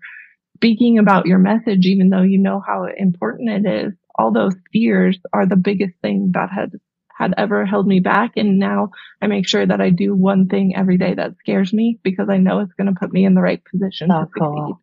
speaking 0.58 0.98
about 0.98 1.26
your 1.26 1.38
message, 1.38 1.86
even 1.86 2.10
though 2.10 2.22
you 2.22 2.38
know 2.38 2.60
how 2.64 2.86
important 2.96 3.64
it 3.64 3.86
is. 3.86 3.92
All 4.18 4.32
those 4.32 4.54
fears 4.72 5.16
are 5.32 5.46
the 5.46 5.56
biggest 5.56 5.94
thing 6.02 6.32
that 6.34 6.50
had 6.50 6.72
had 7.16 7.34
ever 7.36 7.64
held 7.64 7.86
me 7.86 8.00
back. 8.00 8.32
And 8.36 8.58
now 8.58 8.90
I 9.20 9.26
make 9.26 9.48
sure 9.48 9.66
that 9.66 9.80
I 9.80 9.90
do 9.90 10.14
one 10.14 10.48
thing 10.48 10.74
every 10.76 10.98
day 10.98 11.14
that 11.14 11.36
scares 11.40 11.72
me 11.72 11.98
because 12.02 12.28
I 12.28 12.36
know 12.38 12.60
it's 12.60 12.72
going 12.74 12.92
to 12.92 12.98
put 12.98 13.12
me 13.12 13.24
in 13.24 13.34
the 13.34 13.40
right 13.40 13.62
position 13.64 14.10
oh, 14.12 14.24
to 14.24 14.30
cool. 14.38 14.80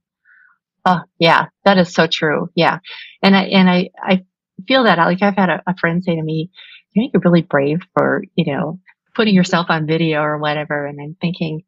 Oh, 0.85 0.99
yeah, 1.17 1.45
that 1.63 1.77
is 1.77 1.93
so 1.93 2.07
true. 2.07 2.49
Yeah. 2.55 2.79
And 3.23 3.35
I, 3.35 3.43
and 3.43 3.69
I, 3.69 3.89
I 4.01 4.25
feel 4.67 4.83
that 4.83 4.97
like 4.97 5.21
I've 5.21 5.35
had 5.35 5.49
a, 5.49 5.63
a 5.65 5.77
friend 5.77 6.03
say 6.03 6.15
to 6.15 6.21
me, 6.21 6.51
you 6.93 7.01
think 7.01 7.13
you're 7.13 7.21
really 7.23 7.41
brave 7.41 7.79
for, 7.93 8.23
you 8.35 8.53
know, 8.53 8.79
putting 9.15 9.33
yourself 9.33 9.67
on 9.69 9.87
video 9.87 10.21
or 10.21 10.37
whatever. 10.37 10.85
And 10.85 10.99
I'm 11.01 11.15
thinking, 11.19 11.63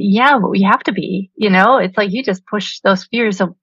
yeah, 0.00 0.36
we 0.38 0.62
have 0.62 0.80
to 0.84 0.92
be, 0.92 1.30
you 1.36 1.50
know, 1.50 1.76
it's 1.76 1.96
like 1.96 2.10
you 2.12 2.22
just 2.22 2.46
push 2.46 2.80
those 2.80 3.04
fears 3.04 3.40
of, 3.40 3.54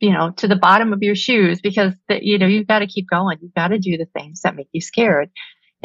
you 0.00 0.12
know, 0.12 0.30
to 0.38 0.48
the 0.48 0.56
bottom 0.56 0.92
of 0.92 1.02
your 1.02 1.14
shoes 1.14 1.60
because 1.60 1.92
you 2.08 2.38
know, 2.38 2.46
you've 2.46 2.66
got 2.66 2.80
to 2.80 2.86
keep 2.86 3.08
going. 3.08 3.38
You've 3.40 3.54
got 3.54 3.68
to 3.68 3.78
do 3.78 3.96
the 3.96 4.06
things 4.18 4.40
that 4.42 4.56
make 4.56 4.68
you 4.72 4.80
scared. 4.80 5.30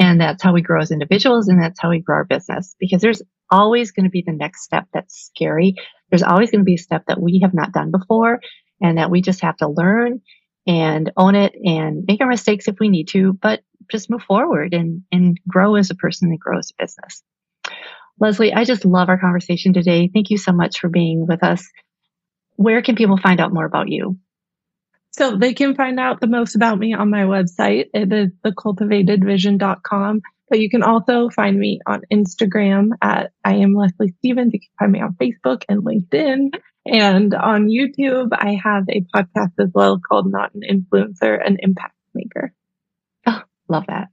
And 0.00 0.20
that's 0.20 0.42
how 0.42 0.52
we 0.52 0.62
grow 0.62 0.80
as 0.80 0.90
individuals. 0.90 1.48
And 1.48 1.62
that's 1.62 1.80
how 1.80 1.90
we 1.90 2.00
grow 2.00 2.16
our 2.16 2.24
business 2.24 2.74
because 2.78 3.02
there's 3.02 3.22
always 3.50 3.90
going 3.90 4.04
to 4.04 4.10
be 4.10 4.24
the 4.26 4.32
next 4.32 4.62
step 4.62 4.86
that's 4.94 5.30
scary. 5.34 5.74
There's 6.10 6.22
always 6.22 6.50
going 6.50 6.60
to 6.60 6.64
be 6.64 6.74
a 6.74 6.78
step 6.78 7.04
that 7.08 7.20
we 7.20 7.40
have 7.42 7.54
not 7.54 7.72
done 7.72 7.90
before 7.90 8.40
and 8.80 8.98
that 8.98 9.10
we 9.10 9.20
just 9.20 9.42
have 9.42 9.56
to 9.58 9.68
learn 9.68 10.20
and 10.66 11.12
own 11.16 11.34
it 11.34 11.54
and 11.64 12.04
make 12.06 12.20
our 12.20 12.28
mistakes 12.28 12.68
if 12.68 12.76
we 12.78 12.88
need 12.88 13.08
to, 13.08 13.32
but 13.32 13.60
just 13.90 14.10
move 14.10 14.22
forward 14.22 14.74
and, 14.74 15.02
and 15.10 15.38
grow 15.48 15.74
as 15.76 15.90
a 15.90 15.94
person 15.94 16.28
and 16.28 16.38
grow 16.38 16.58
as 16.58 16.70
a 16.70 16.82
business. 16.82 17.22
Leslie, 18.20 18.52
I 18.52 18.64
just 18.64 18.84
love 18.84 19.08
our 19.08 19.18
conversation 19.18 19.72
today. 19.72 20.10
Thank 20.12 20.30
you 20.30 20.38
so 20.38 20.52
much 20.52 20.80
for 20.80 20.88
being 20.88 21.26
with 21.26 21.42
us. 21.44 21.68
Where 22.56 22.82
can 22.82 22.96
people 22.96 23.18
find 23.18 23.40
out 23.40 23.52
more 23.52 23.64
about 23.64 23.88
you? 23.88 24.18
So 25.12 25.36
they 25.36 25.54
can 25.54 25.74
find 25.74 25.98
out 25.98 26.20
the 26.20 26.26
most 26.26 26.54
about 26.54 26.78
me 26.78 26.94
on 26.94 27.10
my 27.10 27.22
website. 27.22 27.86
It 27.94 28.12
is 28.12 28.30
thecultivatedvision.com. 28.44 30.20
But 30.48 30.60
you 30.60 30.70
can 30.70 30.82
also 30.82 31.28
find 31.28 31.58
me 31.58 31.80
on 31.86 32.02
Instagram 32.12 32.90
at 33.02 33.32
I 33.44 33.56
am 33.56 33.74
Leslie 33.74 34.14
Stevens. 34.18 34.52
You 34.54 34.60
can 34.60 34.68
find 34.78 34.92
me 34.92 35.00
on 35.00 35.14
Facebook 35.14 35.64
and 35.68 35.84
LinkedIn. 35.84 36.58
And 36.86 37.34
on 37.34 37.68
YouTube, 37.68 38.30
I 38.32 38.58
have 38.62 38.84
a 38.88 39.04
podcast 39.14 39.52
as 39.60 39.70
well 39.74 40.00
called 40.00 40.30
Not 40.30 40.52
an 40.54 40.62
Influencer, 40.62 41.38
an 41.44 41.58
Impact 41.60 41.94
Maker. 42.14 42.54
Oh, 43.26 43.42
love 43.68 43.84
that. 43.88 44.08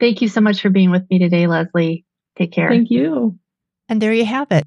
Thank 0.00 0.22
you 0.22 0.28
so 0.28 0.40
much 0.40 0.62
for 0.62 0.70
being 0.70 0.90
with 0.90 1.08
me 1.10 1.18
today, 1.18 1.46
Leslie. 1.46 2.06
Take 2.36 2.52
care. 2.52 2.68
Thank 2.68 2.90
you. 2.90 3.38
And 3.88 4.00
there 4.00 4.12
you 4.12 4.24
have 4.24 4.50
it. 4.50 4.66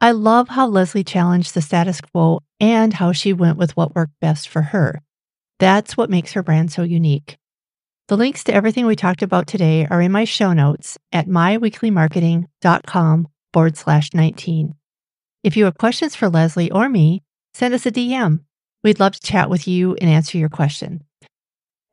I 0.00 0.10
love 0.10 0.48
how 0.48 0.66
Leslie 0.66 1.04
challenged 1.04 1.54
the 1.54 1.62
status 1.62 2.00
quo 2.00 2.40
and 2.60 2.92
how 2.92 3.12
she 3.12 3.32
went 3.32 3.56
with 3.56 3.76
what 3.76 3.94
worked 3.94 4.18
best 4.20 4.48
for 4.48 4.62
her. 4.62 5.00
That's 5.58 5.96
what 5.96 6.10
makes 6.10 6.32
her 6.32 6.42
brand 6.42 6.72
so 6.72 6.82
unique. 6.82 7.38
The 8.08 8.16
links 8.18 8.44
to 8.44 8.54
everything 8.54 8.84
we 8.84 8.96
talked 8.96 9.22
about 9.22 9.46
today 9.46 9.86
are 9.90 10.02
in 10.02 10.12
my 10.12 10.24
show 10.24 10.52
notes 10.52 10.98
at 11.10 11.26
myweeklymarketing.com 11.26 13.28
forward 13.52 13.76
slash 13.78 14.12
19. 14.12 14.74
If 15.42 15.56
you 15.56 15.64
have 15.64 15.78
questions 15.78 16.14
for 16.14 16.28
Leslie 16.28 16.70
or 16.70 16.88
me, 16.88 17.22
send 17.54 17.72
us 17.72 17.86
a 17.86 17.90
DM. 17.90 18.40
We'd 18.82 19.00
love 19.00 19.12
to 19.12 19.20
chat 19.20 19.48
with 19.48 19.66
you 19.66 19.94
and 19.94 20.10
answer 20.10 20.36
your 20.36 20.50
question. 20.50 21.02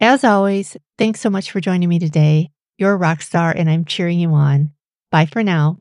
As 0.01 0.25
always, 0.25 0.75
thanks 0.97 1.21
so 1.21 1.29
much 1.29 1.51
for 1.51 1.62
joining 1.62 1.88
me 1.88 1.99
today. 1.99 2.49
You're 2.77 2.93
a 2.93 2.97
rock 2.97 3.21
star 3.21 3.53
and 3.55 3.69
I'm 3.69 3.86
cheering 3.86 4.19
you 4.19 4.31
on. 4.31 4.71
Bye 5.12 5.26
for 5.28 5.43
now. 5.43 5.78